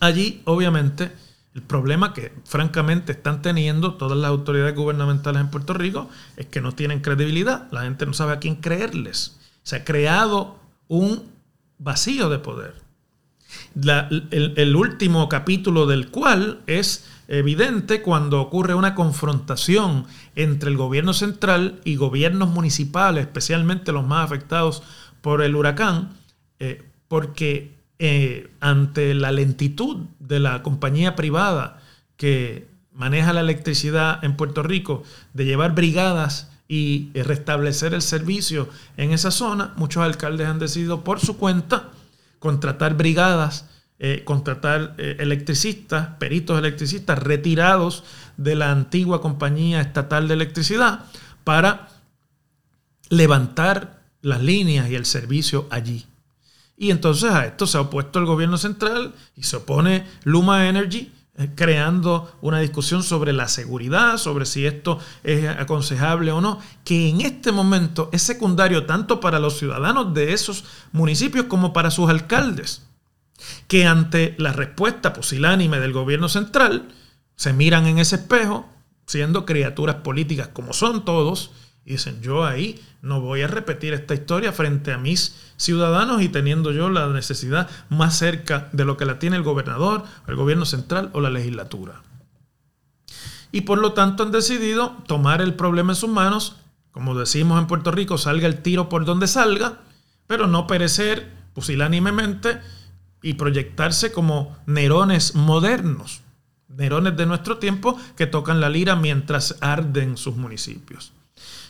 Allí, 0.00 0.42
obviamente, 0.44 1.12
el 1.54 1.62
problema 1.62 2.12
que 2.12 2.32
francamente 2.44 3.12
están 3.12 3.42
teniendo 3.42 3.94
todas 3.94 4.18
las 4.18 4.30
autoridades 4.30 4.74
gubernamentales 4.74 5.40
en 5.40 5.50
Puerto 5.50 5.74
Rico 5.74 6.08
es 6.36 6.46
que 6.46 6.60
no 6.60 6.72
tienen 6.72 7.00
credibilidad. 7.00 7.70
La 7.70 7.82
gente 7.82 8.06
no 8.06 8.14
sabe 8.14 8.32
a 8.32 8.38
quién 8.38 8.56
creerles. 8.56 9.38
Se 9.62 9.76
ha 9.76 9.84
creado 9.84 10.58
un 10.88 11.30
vacío 11.78 12.30
de 12.30 12.38
poder. 12.38 12.81
El, 13.74 14.76
último 14.76 15.28
capítulo 15.28 15.86
del 15.86 16.10
cual 16.10 16.60
es 16.66 17.08
evidente 17.28 18.02
cuando 18.02 18.40
ocurre 18.40 18.74
una 18.74 18.94
confrontación 18.94 20.06
entre 20.36 20.70
el 20.70 20.76
gobierno 20.76 21.12
central 21.12 21.80
y 21.84 21.96
gobiernos 21.96 22.50
municipales, 22.50 23.26
especialmente 23.26 23.92
los 23.92 24.06
más 24.06 24.24
afectados 24.24 24.82
por 25.20 25.42
el 25.42 25.56
huracán, 25.56 26.10
eh, 26.58 26.82
porque 27.08 27.74
eh, 27.98 28.50
ante 28.60 29.14
la 29.14 29.30
lentitud 29.30 30.06
de 30.18 30.40
la 30.40 30.62
compañía 30.62 31.14
privada 31.16 31.80
que 32.16 32.66
maneja 32.92 33.32
la 33.32 33.40
electricidad 33.40 34.22
en 34.24 34.36
Puerto 34.36 34.62
Rico, 34.62 35.02
de 35.32 35.44
llevar 35.44 35.74
brigadas 35.74 36.50
y 36.68 37.10
restablecer 37.14 37.94
el 37.94 38.02
servicio 38.02 38.68
en 38.96 39.12
esa 39.12 39.30
zona, 39.30 39.72
muchos 39.76 40.02
alcaldes 40.02 40.48
han 40.48 40.58
decidido 40.58 41.04
por 41.04 41.20
su 41.20 41.36
cuenta 41.36 41.91
contratar 42.42 42.94
brigadas 42.94 43.64
eh, 44.04 44.24
contratar 44.24 44.96
eh, 44.98 45.14
electricistas, 45.20 46.16
peritos 46.18 46.58
electricistas 46.58 47.16
retirados 47.20 48.02
de 48.36 48.56
la 48.56 48.72
antigua 48.72 49.20
compañía 49.20 49.80
estatal 49.80 50.26
de 50.26 50.34
electricidad 50.34 51.04
para 51.44 51.88
levantar 53.10 54.02
las 54.20 54.42
líneas 54.42 54.90
y 54.90 54.96
el 54.96 55.06
servicio 55.06 55.68
allí. 55.70 56.04
Y 56.76 56.90
entonces 56.90 57.30
a 57.30 57.46
esto 57.46 57.64
se 57.68 57.78
ha 57.78 57.82
opuesto 57.82 58.18
el 58.18 58.26
gobierno 58.26 58.58
central 58.58 59.14
y 59.36 59.44
se 59.44 59.58
opone 59.58 60.04
Luma 60.24 60.68
Energy 60.68 61.12
creando 61.54 62.36
una 62.42 62.60
discusión 62.60 63.02
sobre 63.02 63.32
la 63.32 63.48
seguridad, 63.48 64.18
sobre 64.18 64.46
si 64.46 64.66
esto 64.66 64.98
es 65.24 65.48
aconsejable 65.48 66.30
o 66.30 66.40
no, 66.40 66.60
que 66.84 67.08
en 67.08 67.22
este 67.22 67.52
momento 67.52 68.10
es 68.12 68.22
secundario 68.22 68.84
tanto 68.84 69.20
para 69.20 69.38
los 69.38 69.58
ciudadanos 69.58 70.12
de 70.14 70.32
esos 70.32 70.64
municipios 70.92 71.46
como 71.46 71.72
para 71.72 71.90
sus 71.90 72.10
alcaldes 72.10 72.82
que 73.68 73.86
ante 73.86 74.34
la 74.38 74.52
respuesta 74.52 75.12
pusilánime 75.12 75.80
del 75.80 75.92
gobierno 75.92 76.28
central 76.28 76.88
se 77.36 77.52
miran 77.52 77.86
en 77.86 77.98
ese 77.98 78.16
espejo, 78.16 78.68
siendo 79.06 79.44
criaturas 79.44 79.96
políticas 79.96 80.48
como 80.48 80.72
son 80.72 81.04
todos, 81.04 81.50
y 81.84 81.92
dicen, 81.92 82.22
yo 82.22 82.44
ahí 82.44 82.80
no 83.00 83.20
voy 83.20 83.42
a 83.42 83.48
repetir 83.48 83.92
esta 83.92 84.14
historia 84.14 84.52
frente 84.52 84.92
a 84.92 84.98
mis 84.98 85.34
ciudadanos 85.56 86.22
y 86.22 86.28
teniendo 86.28 86.70
yo 86.70 86.88
la 86.90 87.08
necesidad 87.08 87.68
más 87.88 88.16
cerca 88.16 88.68
de 88.72 88.84
lo 88.84 88.96
que 88.96 89.04
la 89.04 89.18
tiene 89.18 89.36
el 89.36 89.42
gobernador, 89.42 90.04
el 90.28 90.36
gobierno 90.36 90.64
central 90.64 91.10
o 91.12 91.20
la 91.20 91.30
legislatura. 91.30 92.02
Y 93.50 93.62
por 93.62 93.78
lo 93.78 93.92
tanto 93.92 94.22
han 94.22 94.32
decidido 94.32 94.96
tomar 95.06 95.42
el 95.42 95.54
problema 95.54 95.92
en 95.92 95.96
sus 95.96 96.08
manos, 96.08 96.56
como 96.92 97.14
decimos 97.14 97.60
en 97.60 97.66
Puerto 97.66 97.90
Rico, 97.90 98.16
salga 98.16 98.46
el 98.46 98.62
tiro 98.62 98.88
por 98.88 99.04
donde 99.04 99.26
salga, 99.26 99.80
pero 100.26 100.46
no 100.46 100.66
perecer 100.66 101.30
pusilánimemente 101.52 102.60
y 103.22 103.34
proyectarse 103.34 104.12
como 104.12 104.56
Nerones 104.66 105.34
modernos, 105.34 106.22
Nerones 106.68 107.16
de 107.16 107.26
nuestro 107.26 107.58
tiempo 107.58 107.98
que 108.16 108.26
tocan 108.26 108.60
la 108.60 108.70
lira 108.70 108.96
mientras 108.96 109.58
arden 109.60 110.16
sus 110.16 110.36
municipios. 110.36 111.12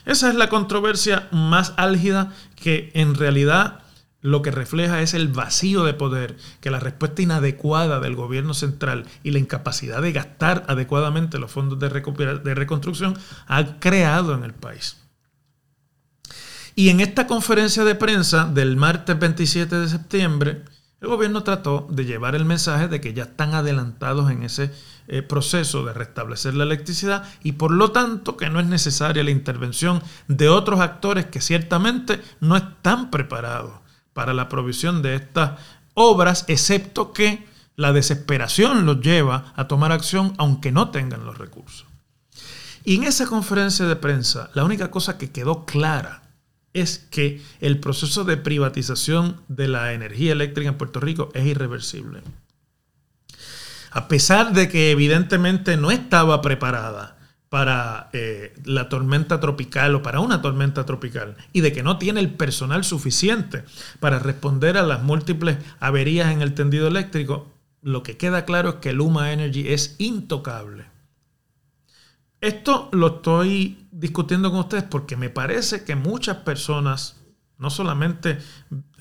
Esa 0.05 0.29
es 0.29 0.35
la 0.35 0.49
controversia 0.49 1.27
más 1.31 1.73
álgida 1.77 2.33
que 2.55 2.91
en 2.93 3.15
realidad 3.15 3.83
lo 4.23 4.41
que 4.41 4.51
refleja 4.51 5.01
es 5.01 5.13
el 5.13 5.27
vacío 5.27 5.83
de 5.83 5.93
poder 5.93 6.37
que 6.61 6.71
la 6.71 6.79
respuesta 6.79 7.21
inadecuada 7.21 7.99
del 7.99 8.15
gobierno 8.15 8.53
central 8.53 9.05
y 9.21 9.31
la 9.31 9.39
incapacidad 9.39 10.01
de 10.01 10.13
gastar 10.13 10.63
adecuadamente 10.69 11.37
los 11.39 11.51
fondos 11.51 11.77
de, 11.77 11.89
reconstrucción 11.89 13.17
ha 13.47 13.79
creado 13.79 14.33
en 14.33 14.45
el 14.45 14.53
país. 14.53 14.97
Y 16.73 16.89
en 16.89 17.01
esta 17.01 17.27
conferencia 17.27 17.83
de 17.83 17.95
prensa 17.95 18.45
del 18.45 18.77
martes 18.77 19.19
27 19.19 19.75
de 19.75 19.89
septiembre, 19.89 20.63
el 21.01 21.09
gobierno 21.09 21.43
trató 21.43 21.85
de 21.91 22.05
llevar 22.05 22.33
el 22.33 22.45
mensaje 22.45 22.87
de 22.87 23.01
que 23.01 23.13
ya 23.13 23.23
están 23.23 23.53
adelantados 23.53 24.31
en 24.31 24.43
ese 24.43 24.71
eh, 25.07 25.21
proceso 25.21 25.83
de 25.83 25.93
restablecer 25.93 26.53
la 26.53 26.63
electricidad 26.63 27.23
y 27.43 27.53
por 27.53 27.71
lo 27.71 27.91
tanto 27.91 28.37
que 28.37 28.49
no 28.49 28.59
es 28.59 28.65
necesaria 28.65 29.23
la 29.23 29.31
intervención 29.31 30.01
de 30.27 30.49
otros 30.49 30.79
actores 30.79 31.25
que 31.25 31.41
ciertamente 31.41 32.21
no 32.39 32.55
están 32.55 33.11
preparados 33.11 33.73
para 34.13 34.33
la 34.33 34.49
provisión 34.49 35.01
de 35.01 35.15
estas 35.15 35.59
obras, 35.93 36.45
excepto 36.47 37.11
que 37.11 37.45
la 37.75 37.91
desesperación 37.91 38.85
los 38.85 39.01
lleva 39.01 39.53
a 39.55 39.67
tomar 39.67 39.91
acción 39.91 40.33
aunque 40.37 40.71
no 40.71 40.89
tengan 40.89 41.25
los 41.25 41.37
recursos. 41.37 41.85
Y 42.85 42.95
en 42.95 43.03
esa 43.03 43.25
conferencia 43.25 43.85
de 43.85 43.95
prensa, 43.95 44.49
la 44.53 44.63
única 44.63 44.91
cosa 44.91 45.17
que 45.17 45.31
quedó 45.31 45.65
clara 45.65 46.23
es 46.73 46.97
que 46.97 47.41
el 47.61 47.79
proceso 47.79 48.23
de 48.23 48.37
privatización 48.37 49.41
de 49.47 49.67
la 49.67 49.93
energía 49.93 50.31
eléctrica 50.31 50.69
en 50.69 50.77
Puerto 50.77 50.99
Rico 50.99 51.29
es 51.33 51.45
irreversible. 51.45 52.21
A 53.93 54.07
pesar 54.07 54.53
de 54.53 54.69
que 54.69 54.89
evidentemente 54.89 55.77
no 55.77 55.91
estaba 55.91 56.41
preparada 56.41 57.17
para 57.49 58.09
eh, 58.13 58.55
la 58.65 58.89
tormenta 58.89 59.39
tropical 59.39 59.93
o 59.93 60.01
para 60.01 60.19
una 60.19 60.41
tormenta 60.41 60.87
tropical 60.87 61.37
y 61.53 61.61
de 61.61 61.71
que 61.71 61.83
no 61.83 61.99
tiene 61.99 62.19
el 62.19 62.33
personal 62.33 62.83
suficiente 62.83 63.63
para 63.99 64.17
responder 64.17 64.75
a 64.75 64.81
las 64.81 65.03
múltiples 65.03 65.59
averías 65.79 66.31
en 66.31 66.41
el 66.41 66.55
tendido 66.55 66.87
eléctrico, 66.87 67.51
lo 67.83 68.01
que 68.01 68.17
queda 68.17 68.45
claro 68.45 68.69
es 68.69 68.75
que 68.75 68.93
Luma 68.93 69.31
Energy 69.31 69.71
es 69.71 69.95
intocable. 69.99 70.85
Esto 72.41 72.89
lo 72.91 73.17
estoy 73.17 73.87
discutiendo 73.91 74.49
con 74.49 74.61
ustedes 74.61 74.85
porque 74.85 75.15
me 75.15 75.29
parece 75.29 75.83
que 75.83 75.95
muchas 75.95 76.37
personas, 76.37 77.21
no 77.59 77.69
solamente 77.69 78.39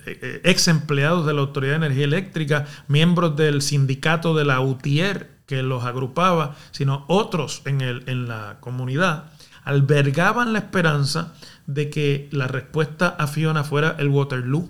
ex 0.06 0.68
empleados 0.68 1.26
de 1.26 1.34
la 1.34 1.40
Autoridad 1.40 1.72
de 1.72 1.86
Energía 1.86 2.04
Eléctrica, 2.04 2.66
miembros 2.88 3.36
del 3.36 3.62
sindicato 3.62 4.34
de 4.34 4.44
la 4.44 4.60
UTIER 4.60 5.30
que 5.46 5.62
los 5.62 5.84
agrupaba, 5.84 6.56
sino 6.70 7.04
otros 7.08 7.62
en, 7.64 7.80
el, 7.80 8.04
en 8.06 8.28
la 8.28 8.58
comunidad, 8.60 9.32
albergaban 9.64 10.52
la 10.52 10.60
esperanza 10.60 11.34
de 11.66 11.90
que 11.90 12.28
la 12.32 12.48
respuesta 12.48 13.08
a 13.08 13.26
Fiona 13.26 13.64
fuera 13.64 13.96
el 13.98 14.08
Waterloo 14.08 14.68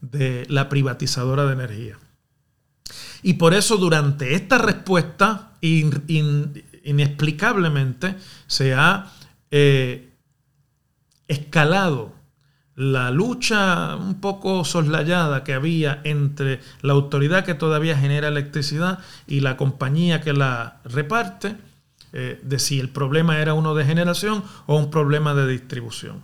de 0.00 0.46
la 0.48 0.68
privatizadora 0.68 1.46
de 1.46 1.52
energía. 1.52 1.98
Y 3.22 3.34
por 3.34 3.54
eso 3.54 3.76
durante 3.76 4.34
esta 4.34 4.58
respuesta 4.58 5.52
inexplicablemente 5.60 8.16
se 8.48 8.74
ha 8.74 9.12
eh, 9.50 10.10
escalado 11.28 12.12
la 12.74 13.10
lucha 13.10 13.96
un 13.96 14.20
poco 14.20 14.64
soslayada 14.64 15.44
que 15.44 15.52
había 15.52 16.00
entre 16.04 16.60
la 16.80 16.94
autoridad 16.94 17.44
que 17.44 17.54
todavía 17.54 17.98
genera 17.98 18.28
electricidad 18.28 18.98
y 19.26 19.40
la 19.40 19.56
compañía 19.56 20.20
que 20.22 20.32
la 20.32 20.80
reparte, 20.84 21.56
eh, 22.14 22.40
de 22.42 22.58
si 22.58 22.80
el 22.80 22.88
problema 22.88 23.38
era 23.38 23.54
uno 23.54 23.74
de 23.74 23.84
generación 23.84 24.42
o 24.66 24.76
un 24.76 24.90
problema 24.90 25.34
de 25.34 25.46
distribución. 25.46 26.22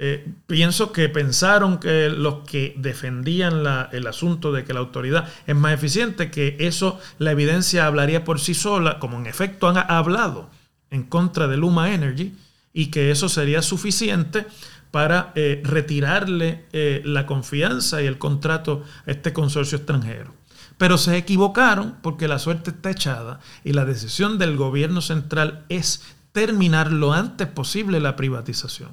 Eh, 0.00 0.32
pienso 0.46 0.92
que 0.92 1.08
pensaron 1.08 1.78
que 1.78 2.08
los 2.08 2.46
que 2.46 2.74
defendían 2.76 3.64
el 3.90 4.06
asunto 4.06 4.52
de 4.52 4.64
que 4.64 4.72
la 4.72 4.78
autoridad 4.78 5.28
es 5.48 5.56
más 5.56 5.74
eficiente, 5.74 6.30
que 6.30 6.56
eso, 6.60 7.00
la 7.18 7.32
evidencia 7.32 7.86
hablaría 7.86 8.24
por 8.24 8.38
sí 8.38 8.54
sola, 8.54 9.00
como 9.00 9.18
en 9.18 9.26
efecto 9.26 9.68
han 9.68 9.76
hablado 9.76 10.50
en 10.90 11.02
contra 11.02 11.48
de 11.48 11.56
Luma 11.56 11.92
Energy, 11.92 12.32
y 12.72 12.86
que 12.86 13.10
eso 13.10 13.28
sería 13.28 13.60
suficiente 13.60 14.46
para 14.90 15.32
eh, 15.34 15.60
retirarle 15.64 16.66
eh, 16.72 17.02
la 17.04 17.26
confianza 17.26 18.02
y 18.02 18.06
el 18.06 18.18
contrato 18.18 18.82
a 19.06 19.10
este 19.10 19.32
consorcio 19.32 19.78
extranjero. 19.78 20.34
Pero 20.76 20.96
se 20.96 21.16
equivocaron 21.16 21.96
porque 22.02 22.28
la 22.28 22.38
suerte 22.38 22.70
está 22.70 22.90
echada 22.90 23.40
y 23.64 23.72
la 23.72 23.84
decisión 23.84 24.38
del 24.38 24.56
gobierno 24.56 25.00
central 25.00 25.64
es 25.68 26.02
terminar 26.32 26.92
lo 26.92 27.12
antes 27.12 27.48
posible 27.48 28.00
la 28.00 28.16
privatización. 28.16 28.90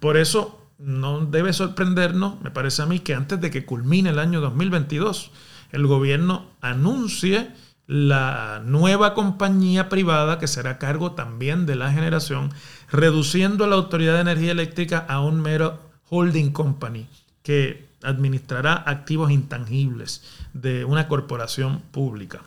Por 0.00 0.16
eso 0.16 0.66
no 0.78 1.26
debe 1.26 1.52
sorprendernos, 1.52 2.40
me 2.40 2.50
parece 2.50 2.82
a 2.82 2.86
mí, 2.86 3.00
que 3.00 3.14
antes 3.14 3.40
de 3.40 3.50
que 3.50 3.66
culmine 3.66 4.10
el 4.10 4.18
año 4.18 4.40
2022, 4.40 5.30
el 5.72 5.86
gobierno 5.86 6.46
anuncie 6.62 7.50
la 7.86 8.62
nueva 8.64 9.14
compañía 9.14 9.88
privada 9.88 10.38
que 10.38 10.46
será 10.46 10.78
cargo 10.78 11.12
también 11.12 11.66
de 11.66 11.74
la 11.74 11.92
generación, 11.92 12.50
reduciendo 12.92 13.66
la 13.66 13.76
Autoridad 13.76 14.14
de 14.14 14.20
Energía 14.20 14.52
Eléctrica 14.52 14.98
a 14.98 15.20
un 15.20 15.40
mero 15.40 15.78
holding 16.08 16.50
company 16.50 17.06
que 17.42 17.88
administrará 18.02 18.74
activos 18.86 19.30
intangibles 19.30 20.22
de 20.52 20.84
una 20.84 21.08
corporación 21.08 21.80
pública. 21.90 22.42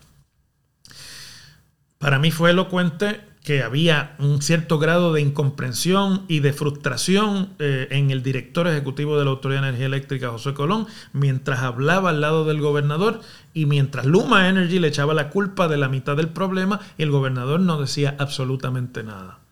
Para 1.97 2.19
mí 2.19 2.31
fue 2.31 2.51
elocuente 2.51 3.21
que 3.43 3.61
había 3.61 4.15
un 4.19 4.41
cierto 4.41 4.79
grado 4.79 5.13
de 5.13 5.21
incomprensión 5.21 6.23
y 6.29 6.39
de 6.39 6.53
frustración 6.53 7.49
eh, 7.59 7.87
en 7.91 8.09
el 8.09 8.23
director 8.23 8.67
ejecutivo 8.67 9.17
de 9.17 9.25
la 9.25 9.31
Autoridad 9.31 9.61
de 9.61 9.67
Energía 9.67 9.87
Eléctrica, 9.87 10.29
José 10.29 10.53
Colón, 10.53 10.87
mientras 11.11 11.59
hablaba 11.59 12.11
al 12.11 12.21
lado 12.21 12.45
del 12.45 12.61
gobernador 12.61 13.19
y 13.53 13.65
mientras 13.65 14.05
Luma 14.05 14.47
Energy 14.47 14.79
le 14.79 14.87
echaba 14.87 15.13
la 15.13 15.29
culpa 15.29 15.67
de 15.67 15.77
la 15.77 15.89
mitad 15.89 16.15
del 16.15 16.29
problema 16.29 16.79
y 16.97 17.03
el 17.03 17.11
gobernador 17.11 17.59
no 17.59 17.79
decía 17.79 18.15
absolutamente 18.17 19.03
nada. 19.03 19.42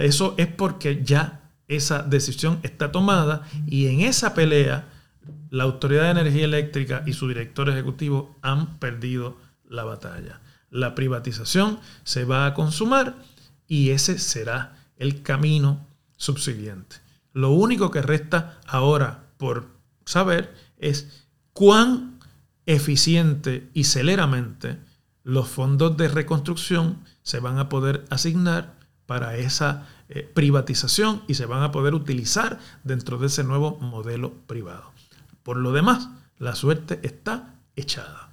Eso 0.00 0.34
es 0.38 0.46
porque 0.46 1.04
ya 1.04 1.42
esa 1.68 2.02
decisión 2.02 2.58
está 2.62 2.90
tomada 2.90 3.46
y 3.66 3.86
en 3.88 4.00
esa 4.00 4.32
pelea 4.32 4.88
la 5.50 5.64
Autoridad 5.64 6.04
de 6.04 6.20
Energía 6.20 6.46
Eléctrica 6.46 7.02
y 7.06 7.12
su 7.12 7.28
director 7.28 7.68
ejecutivo 7.68 8.34
han 8.40 8.78
perdido 8.78 9.36
la 9.68 9.84
batalla. 9.84 10.40
La 10.70 10.94
privatización 10.94 11.80
se 12.02 12.24
va 12.24 12.46
a 12.46 12.54
consumar 12.54 13.14
y 13.68 13.90
ese 13.90 14.18
será 14.18 14.74
el 14.96 15.22
camino 15.22 15.86
subsiguiente. 16.16 16.96
Lo 17.34 17.50
único 17.50 17.90
que 17.90 18.00
resta 18.00 18.58
ahora 18.66 19.24
por 19.36 19.68
saber 20.06 20.54
es 20.78 21.26
cuán 21.52 22.20
eficiente 22.64 23.68
y 23.74 23.84
celeramente 23.84 24.78
los 25.24 25.48
fondos 25.48 25.96
de 25.98 26.08
reconstrucción 26.08 27.04
se 27.22 27.38
van 27.38 27.58
a 27.58 27.68
poder 27.68 28.06
asignar 28.08 28.79
para 29.10 29.36
esa 29.36 29.88
eh, 30.08 30.22
privatización 30.22 31.22
y 31.26 31.34
se 31.34 31.44
van 31.44 31.64
a 31.64 31.72
poder 31.72 31.94
utilizar 31.94 32.60
dentro 32.84 33.18
de 33.18 33.26
ese 33.26 33.42
nuevo 33.42 33.76
modelo 33.80 34.32
privado. 34.46 34.92
Por 35.42 35.56
lo 35.56 35.72
demás, 35.72 36.10
la 36.38 36.54
suerte 36.54 37.00
está 37.02 37.56
echada. 37.74 38.30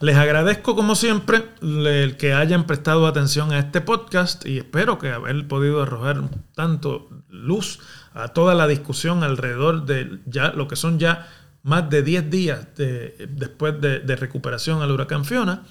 Les 0.00 0.16
agradezco 0.16 0.76
como 0.76 0.96
siempre 0.96 1.46
el 1.62 2.18
que 2.18 2.34
hayan 2.34 2.66
prestado 2.66 3.06
atención 3.06 3.52
a 3.52 3.58
este 3.58 3.80
podcast 3.80 4.44
y 4.44 4.58
espero 4.58 4.98
que 4.98 5.08
haber 5.08 5.48
podido 5.48 5.80
arrojar 5.80 6.28
tanto 6.54 7.08
luz 7.30 7.78
a 8.12 8.28
toda 8.28 8.54
la 8.54 8.66
discusión 8.66 9.24
alrededor 9.24 9.86
de 9.86 10.20
ya 10.26 10.48
lo 10.48 10.68
que 10.68 10.76
son 10.76 10.98
ya 10.98 11.26
más 11.62 11.88
de 11.88 12.02
10 12.02 12.30
días 12.30 12.66
después 12.76 13.80
de, 13.80 14.00
de 14.00 14.14
recuperación 14.14 14.82
al 14.82 14.90
huracán 14.90 15.24
Fiona. 15.24 15.62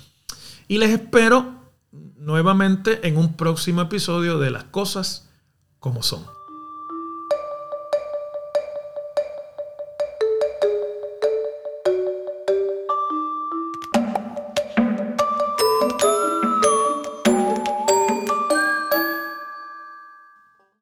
Y 0.67 0.79
les 0.79 0.89
espero 0.89 1.60
nuevamente 2.21 3.07
en 3.07 3.17
un 3.17 3.33
próximo 3.33 3.81
episodio 3.81 4.37
de 4.37 4.51
Las 4.51 4.65
Cosas 4.65 5.27
como 5.79 6.03
Son. 6.03 6.23